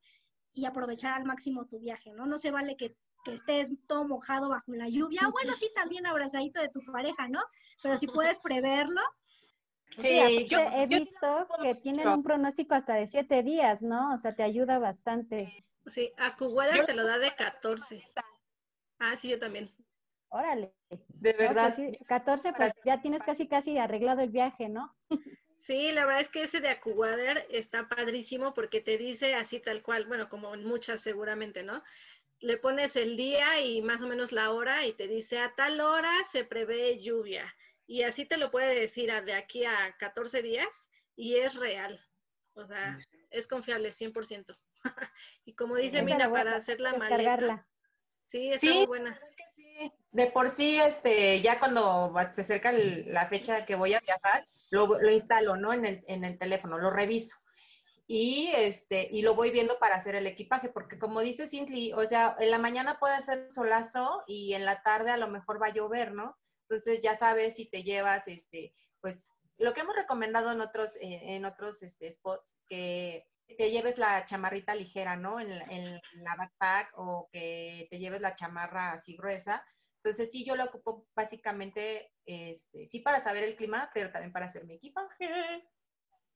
y 0.53 0.65
aprovechar 0.65 1.15
al 1.15 1.25
máximo 1.25 1.65
tu 1.65 1.79
viaje, 1.79 2.13
¿no? 2.13 2.25
No 2.25 2.37
se 2.37 2.51
vale 2.51 2.77
que 2.77 2.95
que 3.23 3.33
estés 3.33 3.69
todo 3.87 4.07
mojado 4.07 4.49
bajo 4.49 4.73
la 4.73 4.87
lluvia. 4.87 5.27
Bueno, 5.31 5.53
sí, 5.53 5.69
también 5.75 6.05
abrazadito 6.05 6.61
de 6.61 6.69
tu 6.69 6.79
pareja, 6.91 7.27
¿no? 7.27 7.41
Pero 7.83 7.97
si 7.97 8.07
puedes 8.33 8.39
preverlo, 8.39 9.01
Sí, 9.97 10.47
yo 10.47 10.59
he 10.59 10.87
visto 10.87 11.47
que 11.61 11.75
tienen 11.75 12.07
un 12.07 12.23
pronóstico 12.23 12.75
hasta 12.75 12.93
de 12.93 13.07
siete 13.07 13.43
días, 13.43 13.81
¿no? 13.81 14.13
O 14.13 14.17
sea, 14.17 14.35
te 14.35 14.43
ayuda 14.43 14.79
bastante. 14.79 15.65
Sí, 15.87 16.13
a 16.17 16.35
te 16.85 16.93
lo 16.93 17.05
da 17.05 17.17
de 17.17 17.35
14. 17.35 18.03
Ah, 19.01 19.15
sí, 19.15 19.29
yo 19.29 19.39
también. 19.39 19.69
órale. 20.27 20.75
De 20.89 21.31
verdad. 21.31 21.73
14, 22.05 22.51
pues 22.51 22.73
ya 22.83 23.01
tienes 23.01 23.23
casi 23.23 23.47
casi 23.47 23.77
arreglado 23.77 24.19
el 24.19 24.29
viaje, 24.29 24.67
¿no? 24.67 24.93
Sí, 25.59 25.91
la 25.93 26.05
verdad 26.05 26.21
es 26.21 26.27
que 26.29 26.43
ese 26.43 26.59
de 26.59 26.69
AcuWeather 26.69 27.45
está 27.49 27.87
padrísimo 27.87 28.53
porque 28.53 28.81
te 28.81 28.97
dice 28.97 29.35
así 29.35 29.61
tal 29.61 29.83
cual, 29.83 30.05
bueno, 30.05 30.27
como 30.27 30.53
en 30.53 30.65
muchas 30.65 31.01
seguramente, 31.01 31.63
¿no? 31.63 31.81
Le 32.39 32.57
pones 32.57 32.97
el 32.97 33.15
día 33.15 33.61
y 33.61 33.81
más 33.81 34.01
o 34.01 34.07
menos 34.07 34.33
la 34.33 34.51
hora 34.51 34.85
y 34.85 34.93
te 34.93 35.07
dice 35.07 35.39
a 35.39 35.55
tal 35.55 35.79
hora 35.79 36.11
se 36.29 36.43
prevé 36.43 36.99
lluvia. 36.99 37.55
Y 37.89 38.03
así 38.03 38.23
te 38.23 38.37
lo 38.37 38.51
puede 38.51 38.79
decir 38.79 39.11
de 39.25 39.33
aquí 39.33 39.65
a 39.65 39.95
14 39.97 40.43
días 40.43 40.91
y 41.15 41.37
es 41.37 41.55
real. 41.55 41.99
O 42.53 42.63
sea, 42.67 42.99
es 43.31 43.47
confiable 43.47 43.89
100%. 43.89 44.55
y 45.45 45.55
como 45.55 45.75
dice 45.75 46.03
Mina, 46.03 46.31
para 46.31 46.55
hacer 46.55 46.79
la 46.79 46.93
maleta. 46.93 47.67
Sí, 48.27 48.53
está 48.53 48.67
muy 48.67 48.85
buena. 48.85 49.19
De 50.11 50.27
por 50.27 50.49
sí, 50.49 50.79
este, 50.79 51.41
ya 51.41 51.57
cuando 51.57 52.13
se 52.31 52.41
acerca 52.41 52.71
la 52.71 53.25
fecha 53.25 53.65
que 53.65 53.73
voy 53.73 53.95
a 53.95 54.01
viajar, 54.01 54.47
lo, 54.69 55.09
instalo, 55.09 55.55
¿no? 55.55 55.73
En 55.73 55.83
el, 55.83 56.03
en 56.07 56.23
el 56.23 56.37
teléfono, 56.37 56.77
lo 56.77 56.91
reviso. 56.91 57.37
Y, 58.05 58.51
este, 58.55 59.07
y 59.11 59.23
lo 59.23 59.33
voy 59.33 59.49
viendo 59.49 59.79
para 59.79 59.95
hacer 59.95 60.13
el 60.13 60.27
equipaje, 60.27 60.69
porque 60.69 60.99
como 60.99 61.21
dice 61.21 61.47
Cindy, 61.47 61.93
o 61.93 62.05
sea, 62.05 62.35
en 62.39 62.51
la 62.51 62.59
mañana 62.59 62.99
puede 62.99 63.19
ser 63.21 63.51
solazo 63.51 64.23
y 64.27 64.53
en 64.53 64.65
la 64.65 64.83
tarde 64.83 65.09
a 65.09 65.17
lo 65.17 65.27
mejor 65.27 65.59
va 65.59 65.67
a 65.67 65.73
llover, 65.73 66.13
¿no? 66.13 66.37
Entonces 66.69 67.01
ya 67.01 67.15
sabes 67.15 67.55
si 67.55 67.65
te 67.65 67.83
llevas, 67.83 68.27
este, 68.27 68.75
pues, 69.01 69.31
lo 69.57 69.73
que 69.73 69.81
hemos 69.81 69.95
recomendado 69.95 70.51
en 70.51 70.61
otros, 70.61 70.95
eh, 70.97 71.35
en 71.35 71.45
otros 71.45 71.81
este, 71.81 72.11
spots, 72.11 72.55
que 72.67 73.27
te 73.57 73.71
lleves 73.71 73.97
la 73.97 74.23
chamarrita 74.25 74.75
ligera, 74.75 75.15
¿no? 75.15 75.39
En, 75.39 75.51
en, 75.51 75.99
la 76.23 76.35
backpack 76.35 76.91
o 76.97 77.27
que 77.31 77.87
te 77.89 77.97
lleves 77.97 78.21
la 78.21 78.35
chamarra 78.35 78.91
así 78.91 79.15
gruesa. 79.17 79.65
Entonces 80.03 80.31
sí, 80.31 80.45
yo 80.45 80.55
lo 80.55 80.65
ocupo 80.65 81.07
básicamente, 81.15 82.13
este, 82.25 82.85
sí 82.87 82.99
para 82.99 83.19
saber 83.19 83.43
el 83.43 83.55
clima, 83.55 83.89
pero 83.93 84.11
también 84.11 84.31
para 84.31 84.45
hacer 84.45 84.65
mi 84.65 84.75
equipaje. 84.75 85.67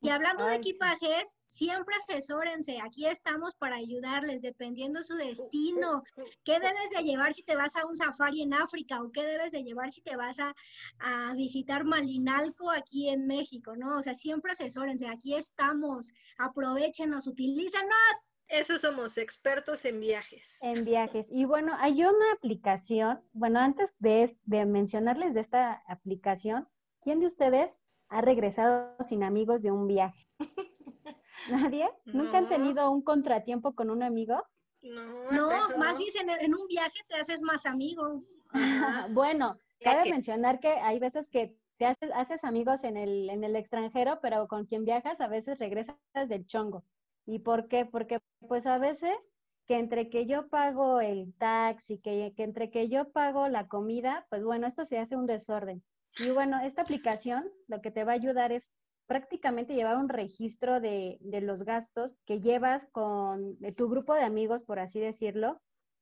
Y 0.04 0.10
hablando 0.10 0.46
de 0.46 0.56
equipajes, 0.56 1.39
siempre 1.46 1.96
asesórense. 1.96 2.78
Aquí 2.84 3.08
estamos 3.08 3.56
para 3.56 3.78
ayudarles, 3.78 4.42
dependiendo 4.42 5.02
su 5.02 5.16
destino. 5.16 6.04
¿Qué 6.44 6.60
debes 6.60 6.89
de 6.94 7.04
llevar 7.04 7.34
si 7.34 7.42
te 7.42 7.56
vas 7.56 7.78
a 7.78 7.86
un 7.86 7.96
safari 7.96 8.42
en 8.42 8.54
África? 8.54 9.02
¿O 9.02 9.13
qué 9.13 9.24
debes 9.24 9.54
de 9.54 9.63
llevar 9.63 9.94
si 9.94 10.02
te 10.02 10.18
vas 10.18 10.39
a, 10.39 10.54
a 11.00 11.34
visitar 11.36 11.86
Malinalco 11.86 12.70
aquí 12.70 13.08
en 13.08 13.28
México? 13.28 13.78
¿No? 13.78 13.98
O 13.98 14.02
sea, 14.02 14.13
siempre 14.13 14.52
asesórense. 14.52 15.08
Aquí 15.08 15.36
estamos. 15.36 16.12
Aprovechenos, 16.38 17.26
utilízanos. 17.26 18.34
Eso 18.50 18.78
somos 18.78 19.18
expertos 19.18 19.86
en 19.86 20.02
viajes. 20.02 20.54
En 20.60 20.84
viajes. 20.84 21.30
Y 21.32 21.46
bueno, 21.46 21.76
hay 21.80 22.04
una 22.04 22.34
aplicación. 22.34 23.22
Bueno, 23.32 23.60
antes 23.60 23.96
de, 24.00 24.30
de 24.44 24.66
mencionarles 24.66 25.34
de 25.34 25.39
esta 25.39 25.82
aplicación, 25.88 26.68
¿quién 27.00 27.22
de 27.22 27.28
ustedes 27.28 27.83
ha 28.13 28.21
regresado 28.21 28.95
sin 28.99 29.23
amigos 29.23 29.62
de 29.62 29.71
un 29.71 29.88
viaje? 29.88 30.28
¿Nadie? 31.49 31.89
¿Nunca 32.06 32.38
han 32.38 32.47
tenido 32.47 32.89
un 32.91 33.02
contratiempo 33.02 33.73
con 33.73 33.89
un 33.89 34.04
amigo? 34.04 34.41
No, 34.82 35.32
no 35.32 35.78
más 35.78 35.97
bien 35.97 36.30
en, 36.39 36.54
un 36.54 36.67
viaje 36.67 36.99
te 37.08 37.15
haces 37.15 37.41
más 37.41 37.65
amigo. 37.65 38.23
bueno, 39.12 39.58
cabe 39.82 40.10
mencionar 40.12 40.60
que 40.60 40.69
hay 40.69 40.99
veces 40.99 41.28
que 41.28 41.58
te 41.78 41.86
haces, 41.86 42.12
haces 42.13 42.43
amigos 42.43 42.84
en 42.84 42.97
el, 42.97 43.30
en 43.30 43.43
el 43.43 43.56
extranjero, 43.56 44.19
pero 44.21 44.47
con 44.47 44.65
quien 44.65 44.86
viajas 44.86 45.19
a 45.19 45.28
veces 45.28 45.60
regresas 45.60 45.97
del 46.28 46.45
chongo. 46.45 46.84
¿Y 47.26 47.39
por 47.39 47.67
qué? 47.67 47.86
Porque 47.86 48.19
pues 48.47 48.67
a 48.67 48.78
veces 48.78 49.34
que 49.65 49.78
entre 49.80 50.10
que 50.10 50.26
yo 50.28 50.49
pago 50.49 50.99
el 50.99 51.34
taxi, 51.36 51.97
que, 51.97 52.34
que 52.36 52.43
entre 52.43 52.69
que 52.69 52.89
yo 52.89 53.12
pago 53.12 53.47
la 53.47 53.67
comida, 53.67 54.28
pues 54.30 54.43
bueno, 54.43 54.67
esto 54.67 54.86
se 54.86 54.99
hace 54.99 55.15
un 55.15 55.26
desorden. 55.26 55.84
Y 56.19 56.30
bueno, 56.30 56.60
esta 56.62 56.82
aplicación 56.82 57.49
lo 57.67 57.82
que 57.82 57.91
te 57.91 58.04
va 58.04 58.12
a 58.12 58.15
ayudar 58.15 58.52
es 58.52 58.76
prácticamente 59.08 59.73
llevar 59.76 59.97
un 59.97 60.10
registro 60.10 60.80
de, 60.80 61.17
de 61.21 61.41
los 61.41 61.63
gastos 61.63 62.17
que 62.26 62.39
llevas 62.39 62.88
con 62.91 63.58
tu 63.76 63.89
grupo 63.89 64.13
de 64.13 64.23
amigos, 64.23 64.63
por 64.63 64.80
así 64.80 64.99
decirlo. 64.99 65.62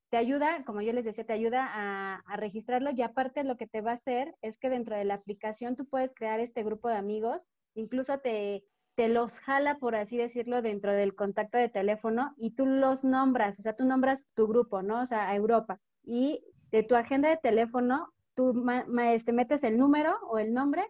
Te 0.09 0.17
ayuda, 0.17 0.59
como 0.65 0.81
yo 0.81 0.91
les 0.91 1.05
decía, 1.05 1.25
te 1.25 1.33
ayuda 1.33 1.65
a, 1.71 2.15
a 2.25 2.37
registrarlo 2.37 2.91
y 2.91 3.01
aparte 3.01 3.43
lo 3.43 3.55
que 3.55 3.67
te 3.67 3.81
va 3.81 3.91
a 3.91 3.95
hacer 3.95 4.35
es 4.41 4.57
que 4.57 4.69
dentro 4.69 4.95
de 4.95 5.05
la 5.05 5.13
aplicación 5.13 5.75
tú 5.77 5.87
puedes 5.87 6.13
crear 6.13 6.41
este 6.41 6.63
grupo 6.63 6.89
de 6.89 6.95
amigos, 6.95 7.47
incluso 7.75 8.19
te, 8.19 8.65
te 8.95 9.07
los 9.07 9.39
jala, 9.39 9.77
por 9.77 9.95
así 9.95 10.17
decirlo, 10.17 10.61
dentro 10.61 10.93
del 10.93 11.15
contacto 11.15 11.57
de 11.57 11.69
teléfono 11.69 12.33
y 12.37 12.51
tú 12.51 12.65
los 12.65 13.03
nombras, 13.03 13.59
o 13.59 13.61
sea, 13.61 13.73
tú 13.73 13.85
nombras 13.85 14.25
tu 14.33 14.47
grupo, 14.47 14.81
¿no? 14.83 15.01
O 15.01 15.05
sea, 15.05 15.29
a 15.29 15.35
Europa. 15.35 15.79
Y 16.03 16.43
de 16.71 16.83
tu 16.83 16.95
agenda 16.95 17.29
de 17.29 17.37
teléfono 17.37 18.13
tú 18.35 18.65
este, 19.01 19.33
metes 19.33 19.63
el 19.63 19.77
número 19.77 20.15
o 20.29 20.39
el 20.39 20.53
nombre 20.53 20.83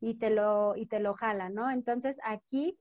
y 0.00 0.14
te 0.14 0.30
lo, 0.30 0.76
y 0.76 0.86
te 0.86 1.00
lo 1.00 1.14
jala, 1.14 1.48
¿no? 1.48 1.70
Entonces 1.70 2.18
aquí, 2.24 2.78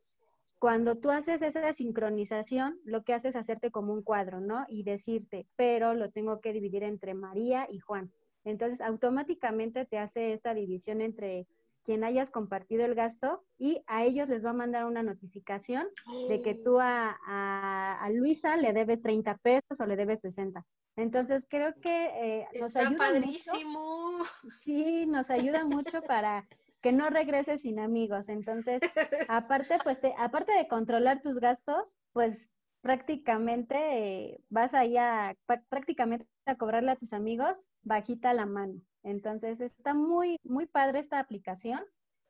cuando 0.60 0.96
tú 0.96 1.10
haces 1.10 1.42
esa 1.42 1.74
sincronización, 1.74 2.80
lo 2.86 3.04
que 3.04 3.14
haces 3.14 3.36
es 3.36 3.40
hacerte 3.40 3.72
como 3.72 3.94
un 3.94 4.04
cuadro, 4.04 4.40
¿no? 4.40 4.66
Y 4.68 4.84
decirte, 4.84 5.48
pero 5.56 5.94
lo 5.94 6.12
tengo 6.12 6.40
que 6.42 6.54
dividir 6.54 6.84
entre 6.84 7.14
María 7.14 7.68
y 7.70 7.80
Juan. 7.80 8.12
Entonces, 8.46 8.82
automáticamente 8.82 9.86
te 9.86 9.98
hace 9.98 10.34
esta 10.34 10.54
división 10.54 11.02
entre 11.02 11.48
quien 11.84 12.04
hayas 12.04 12.30
compartido 12.30 12.86
el 12.86 12.96
gasto 12.96 13.44
y 13.58 13.84
a 13.88 14.04
ellos 14.04 14.30
les 14.30 14.46
va 14.46 14.52
a 14.52 14.54
mandar 14.54 14.86
una 14.86 15.04
notificación 15.04 15.88
de 16.30 16.42
que 16.42 16.56
tú 16.56 16.80
a, 16.80 17.18
a, 17.26 18.10
Luisa 18.12 18.58
le 18.58 18.74
debes 18.74 19.02
30 19.02 19.38
pesos 19.38 19.80
o 19.80 19.86
le 19.86 19.96
debes 19.96 20.22
60. 20.22 20.66
Entonces 20.96 21.46
creo 21.50 21.74
que 21.82 22.06
eh, 22.14 22.48
nos 22.60 22.76
ayuda 22.76 22.98
padrísimo. 22.98 24.18
mucho. 24.20 24.30
Sí, 24.60 25.06
nos 25.06 25.30
ayuda 25.30 25.66
mucho 25.66 26.02
para 26.04 26.48
que 26.82 26.92
no 26.92 27.10
regreses 27.10 27.62
sin 27.62 27.80
amigos. 27.80 28.30
Entonces, 28.30 28.82
aparte, 29.28 29.78
pues, 29.84 30.00
te, 30.00 30.14
aparte 30.18 30.54
de 30.54 30.68
controlar 30.68 31.22
tus 31.22 31.40
gastos, 31.40 31.98
pues 32.12 32.50
prácticamente 32.82 33.76
eh, 33.78 34.42
vas 34.50 34.74
ahí 34.74 34.98
a 34.98 35.36
prácticamente 35.70 36.28
a 36.46 36.56
cobrarle 36.56 36.92
a 36.92 36.98
tus 36.98 37.14
amigos 37.14 37.72
bajita 37.82 38.34
la 38.34 38.46
mano. 38.46 38.82
Entonces 39.04 39.62
está 39.62 39.94
muy, 39.94 40.40
muy 40.44 40.66
padre 40.66 41.00
esta 41.00 41.20
aplicación 41.20 41.84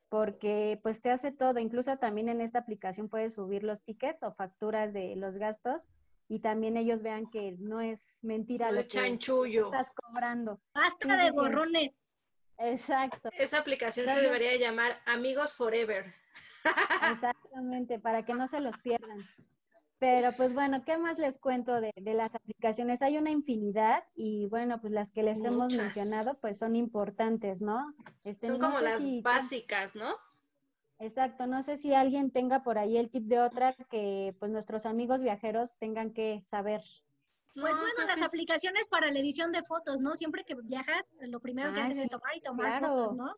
porque 0.10 0.80
pues 0.84 1.02
te 1.02 1.12
hace 1.12 1.32
todo. 1.32 1.60
Incluso 1.60 1.98
también 1.98 2.30
en 2.30 2.42
esta 2.42 2.60
aplicación 2.60 3.10
puedes 3.10 3.36
subir 3.36 3.64
los 3.64 3.84
tickets 3.84 4.24
o 4.24 4.34
facturas 4.34 4.94
de 4.94 5.16
los 5.16 5.36
gastos 5.38 5.90
y 6.28 6.40
también 6.40 6.78
ellos 6.78 7.02
vean 7.02 7.30
que 7.30 7.56
no 7.60 7.82
es 7.82 8.20
mentira 8.24 8.72
lo 8.72 8.88
que 8.88 9.18
estás 9.58 9.92
cobrando. 9.92 10.60
Basta 10.74 11.18
de 11.18 11.32
borrones. 11.32 12.08
Exacto. 12.60 13.30
Esa 13.34 13.60
aplicación 13.60 14.08
se 14.08 14.22
debería 14.22 14.56
llamar 14.58 15.00
Amigos 15.06 15.56
Forever. 15.56 16.06
Exactamente, 17.12 18.00
para 18.00 18.24
que 18.24 18.34
no 18.34 18.48
se 18.48 18.60
los 18.62 18.78
pierdan. 18.78 19.28
Pero 20.04 20.34
pues 20.34 20.54
bueno, 20.54 20.84
¿qué 20.84 20.98
más 20.98 21.18
les 21.18 21.38
cuento 21.38 21.80
de, 21.80 21.94
las 21.96 22.36
aplicaciones? 22.36 23.02
Hay 23.02 23.18
una 23.18 23.30
infinidad 23.30 24.04
y 24.16 24.48
bueno, 24.48 24.82
pues 24.82 24.92
las 24.92 25.12
que 25.12 25.24
les 25.24 25.42
hemos 25.42 25.72
mencionado 25.72 26.34
pues 26.42 26.58
son 26.58 26.76
importantes, 26.76 27.62
¿no? 27.62 27.96
Este, 28.26 28.48
son 28.48 28.60
como 28.60 28.80
las 28.80 29.00
básicas, 29.22 29.96
¿no? 29.96 30.13
Exacto, 31.00 31.48
no 31.48 31.63
sé 31.63 31.78
si 31.78 31.94
alguien 31.94 32.32
tenga 32.32 32.63
por 32.63 32.78
ahí 32.78 32.98
el 32.98 33.10
tip 33.10 33.28
de 33.28 33.39
otra 33.39 33.76
que 33.89 34.36
pues 34.39 34.52
nuestros 34.52 34.86
amigos 34.86 35.24
viajeros 35.24 35.78
tengan 35.78 36.12
que 36.12 36.44
saber. 36.50 36.82
Pues 37.54 37.74
bueno, 37.74 38.06
las 38.06 38.22
aplicaciones 38.22 38.89
para 38.89 39.10
la 39.10 39.20
edición 39.20 39.54
de 39.54 39.63
fotos, 39.63 40.02
¿no? 40.02 40.18
Siempre 40.18 40.44
que 40.44 40.56
viajas, 40.66 41.06
lo 41.22 41.39
primero 41.39 41.74
que 41.74 41.80
haces 41.80 41.98
es 41.98 42.10
tomar 42.10 42.36
y 42.36 42.42
tomar 42.42 42.82
fotos, 42.82 43.16
¿no? 43.16 43.34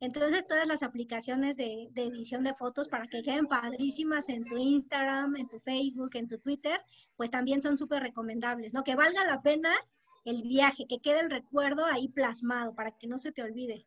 Entonces, 0.00 0.46
todas 0.46 0.66
las 0.66 0.82
aplicaciones 0.82 1.56
de, 1.56 1.90
edición 1.96 2.44
de 2.44 2.54
fotos 2.54 2.88
para 2.88 3.08
que 3.08 3.22
queden 3.22 3.46
padrísimas 3.46 4.28
en 4.28 4.44
tu 4.44 4.56
Instagram, 4.56 5.36
en 5.36 5.48
tu 5.48 5.58
Facebook, 5.60 6.10
en 6.14 6.28
tu 6.28 6.38
Twitter, 6.38 6.80
pues 7.16 7.30
también 7.30 7.60
son 7.62 7.76
súper 7.76 8.02
recomendables, 8.02 8.72
¿no? 8.72 8.84
Que 8.84 8.94
valga 8.94 9.24
la 9.24 9.42
pena 9.42 9.74
el 10.24 10.42
viaje, 10.42 10.86
que 10.86 11.00
quede 11.00 11.20
el 11.20 11.30
recuerdo 11.30 11.84
ahí 11.84 12.08
plasmado 12.08 12.74
para 12.74 12.92
que 12.92 13.08
no 13.08 13.18
se 13.18 13.32
te 13.32 13.42
olvide. 13.42 13.86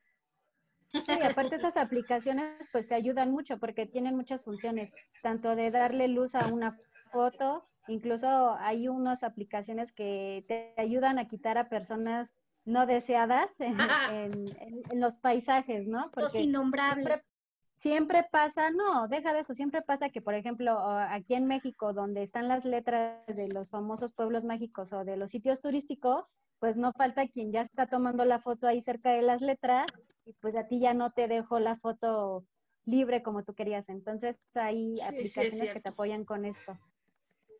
y 0.94 1.24
aparte 1.24 1.56
estas 1.56 1.78
aplicaciones 1.78 2.68
pues 2.74 2.90
te 2.90 2.96
ayudan 2.96 3.32
mucho 3.32 3.58
porque 3.58 3.86
tienen 3.86 4.16
muchas 4.16 4.44
funciones, 4.44 4.92
tanto 5.24 5.56
de 5.56 5.72
darle 5.72 6.10
luz 6.10 6.36
a 6.36 6.48
una 6.48 6.78
foto, 7.12 7.70
incluso 7.88 8.56
hay 8.60 8.90
unas 8.90 9.24
aplicaciones 9.24 9.94
que 9.94 10.44
te 10.48 10.74
ayudan 10.78 11.20
a 11.20 11.28
quitar 11.30 11.58
a 11.58 11.70
personas 11.70 12.41
no 12.66 12.86
deseadas 12.86 13.60
en, 13.60 14.54
los 14.94 15.16
paisajes, 15.16 15.88
¿no? 15.88 16.12
Porque 16.12 16.24
los 16.24 16.36
innombrables. 16.36 17.30
Siempre, 17.76 18.24
pasa, 18.32 18.70
no, 18.70 19.08
deja 19.08 19.34
de 19.34 19.40
eso, 19.40 19.56
siempre 19.56 19.82
pasa 19.82 20.10
que, 20.10 20.22
por 20.22 20.36
ejemplo, 20.36 20.80
aquí 20.80 21.34
en 21.34 21.48
México, 21.48 21.94
donde 21.94 22.22
están 22.22 22.48
las 22.48 22.64
letras 22.64 23.26
de 23.26 23.48
los 23.48 23.72
famosos 23.72 24.14
pueblos 24.14 24.46
mágicos 24.46 24.94
o 24.94 25.04
de 25.04 25.18
los 25.18 25.32
sitios 25.32 25.62
turísticos, 25.62 26.30
pues 26.60 26.78
no 26.78 26.94
falta 26.94 27.28
quien 27.28 27.52
ya 27.52 27.62
está 27.62 27.88
tomando 27.88 28.24
la 28.24 28.38
foto 28.38 28.68
ahí 28.68 28.82
cerca 28.82 29.14
de 29.14 29.24
las 29.24 29.42
letras 29.42 29.88
y 30.26 30.34
pues 30.34 30.56
a 30.56 30.68
ti 30.68 30.80
ya 30.80 30.94
no 30.94 31.12
te 31.12 31.28
dejo 31.28 31.60
la 31.60 31.76
foto 31.76 32.46
libre 32.86 33.24
como 33.24 33.44
tú 33.44 33.56
querías. 33.56 33.90
Entonces 33.90 34.40
hay 34.54 35.02
aplicaciones 35.02 35.72
que 35.72 35.82
te 35.82 35.90
apoyan 35.90 36.24
con 36.24 36.46
esto. 36.46 36.78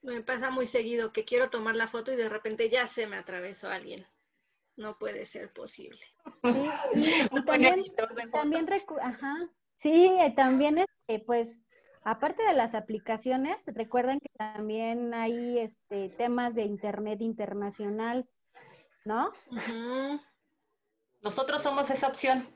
Me 0.04 0.22
pasa 0.22 0.52
muy 0.52 0.68
seguido 0.68 1.12
que 1.12 1.26
quiero 1.26 1.50
tomar 1.50 1.76
la 1.76 1.88
foto 1.88 2.12
y 2.12 2.16
de 2.16 2.30
repente 2.30 2.70
ya 2.70 2.86
se 2.86 3.08
me 3.08 3.18
atravesó 3.18 3.70
alguien. 3.70 4.06
No 4.78 4.98
puede 4.98 5.26
ser 5.26 5.52
posible. 5.54 6.02
Sí, 6.94 7.14
y, 7.32 7.46
también, 7.46 7.84
también 8.32 8.68
ajá, 9.02 9.50
sí, 9.78 10.12
también 10.36 10.80
es, 10.80 11.22
pues, 11.26 11.60
aparte 12.04 12.44
de 12.44 12.54
las 12.54 12.76
aplicaciones, 12.76 13.64
recuerden 13.68 14.20
que 14.20 14.30
también 14.38 15.14
hay 15.14 15.60
este 15.60 16.10
temas 16.10 16.56
de 16.56 16.64
internet 16.64 17.22
internacional, 17.22 18.28
¿no? 19.06 19.32
Nosotros 21.22 21.62
somos 21.62 21.90
esa 21.90 22.08
opción. 22.08 22.48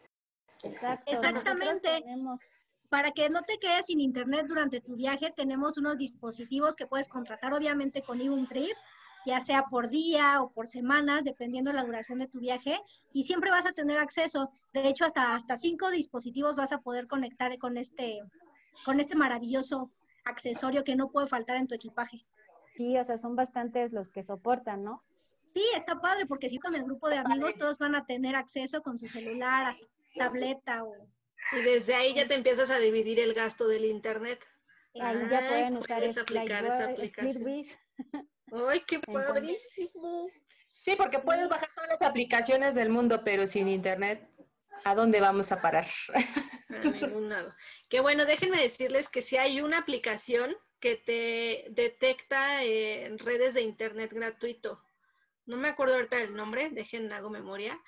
Exacto, 0.64 1.12
Exactamente. 1.12 2.04
Para 2.90 3.12
que 3.12 3.30
no 3.30 3.42
te 3.42 3.58
quedes 3.58 3.88
sin 3.88 4.00
internet 4.00 4.46
durante 4.48 4.80
tu 4.80 4.96
viaje, 4.96 5.32
tenemos 5.36 5.78
unos 5.78 5.98
dispositivos 5.98 6.76
que 6.76 6.88
puedes 6.88 7.10
contratar 7.10 7.54
obviamente 7.54 8.02
con 8.02 8.22
Ibum 8.22 8.48
Trip 8.48 8.76
ya 9.26 9.40
sea 9.40 9.66
por 9.66 9.90
día 9.90 10.42
o 10.42 10.52
por 10.52 10.68
semanas, 10.68 11.24
dependiendo 11.24 11.72
de 11.72 11.78
la 11.78 11.84
duración 11.84 12.20
de 12.20 12.28
tu 12.28 12.40
viaje, 12.40 12.80
y 13.14 13.24
siempre 13.24 13.52
vas 13.52 13.66
a 13.66 13.74
tener 13.74 13.98
acceso. 13.98 14.52
De 14.74 14.88
hecho, 14.88 15.06
hasta, 15.06 15.36
hasta 15.36 15.58
cinco 15.58 15.90
dispositivos 15.90 16.56
vas 16.56 16.72
a 16.72 16.82
poder 16.82 17.08
conectar 17.08 17.58
con 17.58 17.78
este, 17.78 18.20
con 18.84 19.00
este 19.00 19.16
maravilloso 19.16 19.92
accesorio 20.26 20.84
que 20.84 20.96
no 20.96 21.10
puede 21.10 21.28
faltar 21.28 21.58
en 21.58 21.68
tu 21.68 21.76
equipaje. 21.76 22.26
Sí, 22.76 22.98
o 22.98 23.04
sea, 23.04 23.18
son 23.18 23.36
bastantes 23.36 23.94
los 23.94 24.10
que 24.10 24.24
soportan, 24.24 24.84
¿no? 24.84 25.04
Sí, 25.54 25.64
está 25.76 26.02
padre, 26.02 26.26
porque 26.26 26.50
si 26.50 26.58
con 26.58 26.76
el 26.76 26.84
grupo 26.84 27.08
de 27.08 27.18
amigos 27.18 27.56
todos 27.56 27.78
van 27.78 27.96
a 27.96 28.06
tener 28.06 28.36
acceso 28.36 28.82
con 28.82 29.00
su 29.00 29.08
celular, 29.08 29.76
tableta 30.16 30.84
o... 30.84 30.94
Y 31.54 31.62
desde 31.62 31.96
ahí 31.96 32.14
ya 32.14 32.28
te 32.28 32.34
empiezas 32.36 32.70
a 32.70 32.80
dividir 32.80 33.20
el 33.20 33.34
gasto 33.34 33.68
del 33.68 33.86
internet. 33.86 34.46
Ahí 35.00 35.18
ya 35.30 35.48
pueden 35.48 35.78
usar 35.78 36.04
esa 36.04 36.22
aplicación. 36.22 36.96
¡Ay, 38.52 38.82
qué 38.88 39.00
padrísimo! 39.00 40.30
Sí, 40.76 40.96
porque 40.96 41.20
puedes 41.20 41.50
bajar 41.50 41.70
todas 41.74 41.90
las 41.90 42.02
aplicaciones 42.02 42.76
del 42.76 42.90
mundo, 42.90 43.24
pero 43.24 43.48
sin 43.48 43.68
internet, 43.68 44.30
¿a 44.84 44.94
dónde 44.94 45.20
vamos 45.20 45.52
a 45.52 45.62
parar? 45.62 45.88
A 46.70 46.90
ningún 46.90 47.30
lado. 47.30 47.56
Qué 47.90 48.02
bueno, 48.02 48.26
déjenme 48.26 48.62
decirles 48.62 49.10
que 49.10 49.22
si 49.22 49.38
hay 49.38 49.62
una 49.62 49.80
aplicación 49.80 50.56
que 50.80 50.98
te 50.98 51.66
detecta 51.72 52.64
en 52.64 53.18
redes 53.18 53.56
de 53.56 53.62
internet 53.62 54.12
gratuito. 54.14 54.80
No 55.48 55.58
me 55.58 55.70
acuerdo 55.70 55.96
ahorita 55.96 56.22
el 56.22 56.36
nombre, 56.36 56.70
dejen 56.70 57.12
hago 57.12 57.30
memoria, 57.30 57.82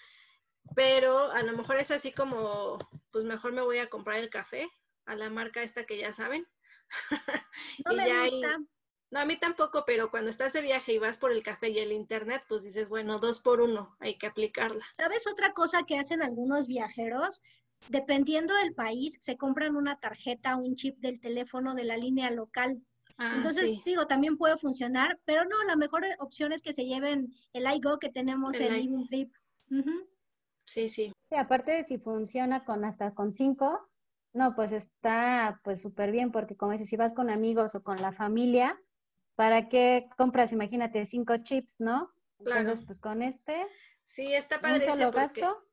pero 0.75 1.31
a 1.31 1.43
lo 1.43 1.55
mejor 1.55 1.77
es 1.77 1.91
así 1.91 2.11
como, 2.11 2.77
pues 3.11 3.25
mejor 3.25 3.51
me 3.51 3.61
voy 3.61 3.79
a 3.79 3.89
comprar 3.89 4.17
el 4.17 4.29
café 4.29 4.67
a 5.05 5.15
la 5.15 5.29
marca 5.29 5.61
esta 5.61 5.85
que 5.85 5.97
ya 5.97 6.13
saben. 6.13 6.47
No 7.85 7.93
me 7.95 8.29
gusta. 8.29 8.57
No, 9.09 9.19
a 9.19 9.25
mí 9.25 9.37
tampoco, 9.39 9.83
pero 9.85 10.11
cuando 10.11 10.29
estás 10.29 10.53
de 10.53 10.61
viaje 10.61 10.93
y 10.93 10.97
vas 10.97 11.17
por 11.17 11.31
el 11.31 11.41
café 11.41 11.69
y 11.69 11.79
el 11.79 11.91
internet, 11.91 12.43
pues 12.49 12.63
dices, 12.63 12.89
bueno, 12.89 13.19
dos 13.19 13.39
por 13.39 13.61
uno, 13.61 13.95
hay 13.99 14.17
que 14.17 14.27
aplicarla. 14.27 14.85
¿Sabes 14.93 15.25
otra 15.27 15.53
cosa 15.53 15.83
que 15.83 15.97
hacen 15.97 16.21
algunos 16.21 16.67
viajeros? 16.67 17.41
Dependiendo 17.89 18.53
del 18.55 18.73
país, 18.73 19.17
se 19.21 19.37
compran 19.37 19.77
una 19.77 19.99
tarjeta, 19.99 20.57
un 20.57 20.75
chip 20.75 20.97
del 20.97 21.21
teléfono 21.21 21.73
de 21.73 21.85
la 21.85 21.95
línea 21.95 22.31
local. 22.31 22.81
Ah, 23.17 23.33
Entonces, 23.35 23.81
digo, 23.85 24.07
también 24.07 24.37
puede 24.37 24.57
funcionar, 24.57 25.19
pero 25.25 25.45
no, 25.45 25.63
la 25.63 25.75
mejor 25.75 26.03
opción 26.19 26.51
es 26.51 26.61
que 26.61 26.73
se 26.73 26.85
lleven 26.85 27.33
el 27.53 27.65
iGo 27.75 27.99
que 27.99 28.09
tenemos 28.09 28.55
en 28.55 28.73
Living 28.73 29.07
Trip. 29.07 29.33
Sí, 30.65 30.89
sí. 30.89 31.13
Sí, 31.29 31.35
aparte 31.35 31.71
de 31.71 31.83
si 31.83 31.97
funciona 31.97 32.65
con 32.65 32.83
hasta 32.83 33.13
con 33.13 33.31
cinco, 33.31 33.89
no, 34.33 34.53
pues 34.53 34.71
está 34.71 35.61
pues 35.63 35.81
súper 35.81 36.11
bien, 36.11 36.31
porque 36.31 36.55
como 36.55 36.73
dices, 36.73 36.89
si 36.89 36.97
vas 36.97 37.13
con 37.13 37.29
amigos 37.29 37.73
o 37.75 37.83
con 37.83 38.01
la 38.01 38.11
familia, 38.11 38.77
¿para 39.37 39.69
qué 39.69 40.09
compras? 40.17 40.51
Imagínate, 40.51 41.05
cinco 41.05 41.37
chips, 41.37 41.79
¿no? 41.79 42.11
Entonces, 42.39 42.83
pues 42.83 42.99
con 42.99 43.21
este. 43.21 43.67
Sí, 44.03 44.33
está 44.33 44.59
padre. 44.59 44.87
Un 44.87 44.93
solo 44.93 45.11
gasto. 45.11 45.63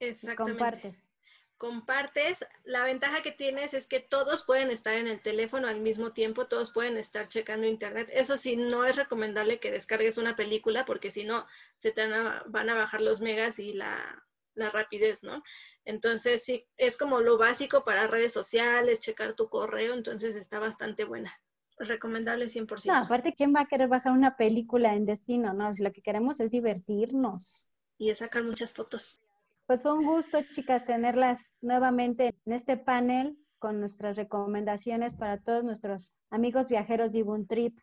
Exactamente. 0.00 0.58
Compartes. 0.58 1.14
Compartes. 1.58 2.46
La 2.64 2.82
ventaja 2.82 3.22
que 3.22 3.30
tienes 3.30 3.72
es 3.72 3.86
que 3.86 4.00
todos 4.00 4.42
pueden 4.42 4.70
estar 4.70 4.94
en 4.94 5.06
el 5.06 5.22
teléfono 5.22 5.68
al 5.68 5.80
mismo 5.80 6.12
tiempo, 6.12 6.48
todos 6.48 6.72
pueden 6.72 6.96
estar 6.96 7.28
checando 7.28 7.68
internet. 7.68 8.08
Eso 8.12 8.36
sí, 8.36 8.56
no 8.56 8.84
es 8.84 8.96
recomendable 8.96 9.60
que 9.60 9.70
descargues 9.70 10.18
una 10.18 10.34
película 10.34 10.84
porque 10.84 11.12
si 11.12 11.24
no, 11.24 11.46
se 11.76 11.92
te 11.92 12.04
van 12.06 12.68
a, 12.70 12.74
bajar 12.74 13.00
los 13.00 13.20
megas 13.20 13.60
y 13.60 13.74
la, 13.74 14.24
la 14.54 14.70
rapidez, 14.70 15.22
¿no? 15.22 15.44
Entonces, 15.84 16.44
sí, 16.44 16.66
es 16.76 16.98
como 16.98 17.20
lo 17.20 17.38
básico 17.38 17.84
para 17.84 18.08
redes 18.08 18.32
sociales, 18.32 18.98
checar 18.98 19.34
tu 19.34 19.48
correo, 19.48 19.94
entonces 19.94 20.34
está 20.34 20.58
bastante 20.58 21.04
buena 21.04 21.32
recomendable 21.80 22.46
100%. 22.46 22.86
No, 22.86 22.96
aparte, 22.96 23.34
¿quién 23.34 23.54
va 23.54 23.60
a 23.60 23.66
querer 23.66 23.88
bajar 23.88 24.12
una 24.12 24.36
película 24.36 24.94
en 24.94 25.06
destino? 25.06 25.52
No, 25.52 25.72
si 25.74 25.82
lo 25.82 25.92
que 25.92 26.02
queremos 26.02 26.40
es 26.40 26.50
divertirnos. 26.50 27.70
Y 27.98 28.10
es 28.10 28.18
sacar 28.18 28.42
muchas 28.42 28.72
fotos. 28.72 29.20
Pues 29.66 29.82
fue 29.82 29.92
un 29.92 30.04
gusto, 30.04 30.38
chicas, 30.54 30.84
tenerlas 30.86 31.56
nuevamente 31.60 32.34
en 32.46 32.52
este 32.52 32.76
panel 32.76 33.38
con 33.58 33.80
nuestras 33.80 34.16
recomendaciones 34.16 35.14
para 35.14 35.38
todos 35.38 35.62
nuestros 35.62 36.16
amigos 36.30 36.68
viajeros 36.68 37.12
de 37.12 37.20
Ibun 37.20 37.46
Trip. 37.46 37.78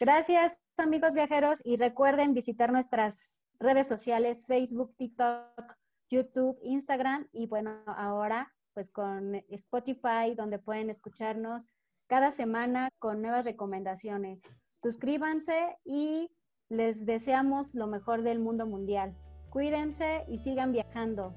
Gracias, 0.00 0.58
amigos 0.76 1.14
viajeros, 1.14 1.64
y 1.64 1.76
recuerden 1.76 2.34
visitar 2.34 2.72
nuestras 2.72 3.42
redes 3.58 3.86
sociales, 3.86 4.46
Facebook, 4.46 4.94
TikTok, 4.96 5.76
YouTube, 6.10 6.58
Instagram, 6.62 7.28
y 7.32 7.46
bueno, 7.46 7.82
ahora 7.86 8.52
pues 8.74 8.90
con 8.90 9.36
Spotify, 9.48 10.34
donde 10.36 10.58
pueden 10.58 10.90
escucharnos 10.90 11.66
cada 12.06 12.30
semana 12.30 12.88
con 12.98 13.22
nuevas 13.22 13.44
recomendaciones. 13.44 14.42
Suscríbanse 14.78 15.76
y 15.84 16.30
les 16.68 17.06
deseamos 17.06 17.74
lo 17.74 17.86
mejor 17.86 18.22
del 18.22 18.38
mundo 18.38 18.66
mundial. 18.66 19.16
Cuídense 19.50 20.24
y 20.28 20.38
sigan 20.38 20.72
viajando. 20.72 21.32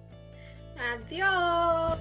Adiós. 0.78 2.00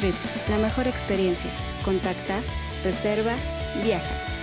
Trip, 0.00 0.14
la 0.48 0.58
mejor 0.58 0.86
experiencia. 0.86 1.50
Contacta, 1.84 2.40
reserva, 2.82 3.34
viaja. 3.82 4.33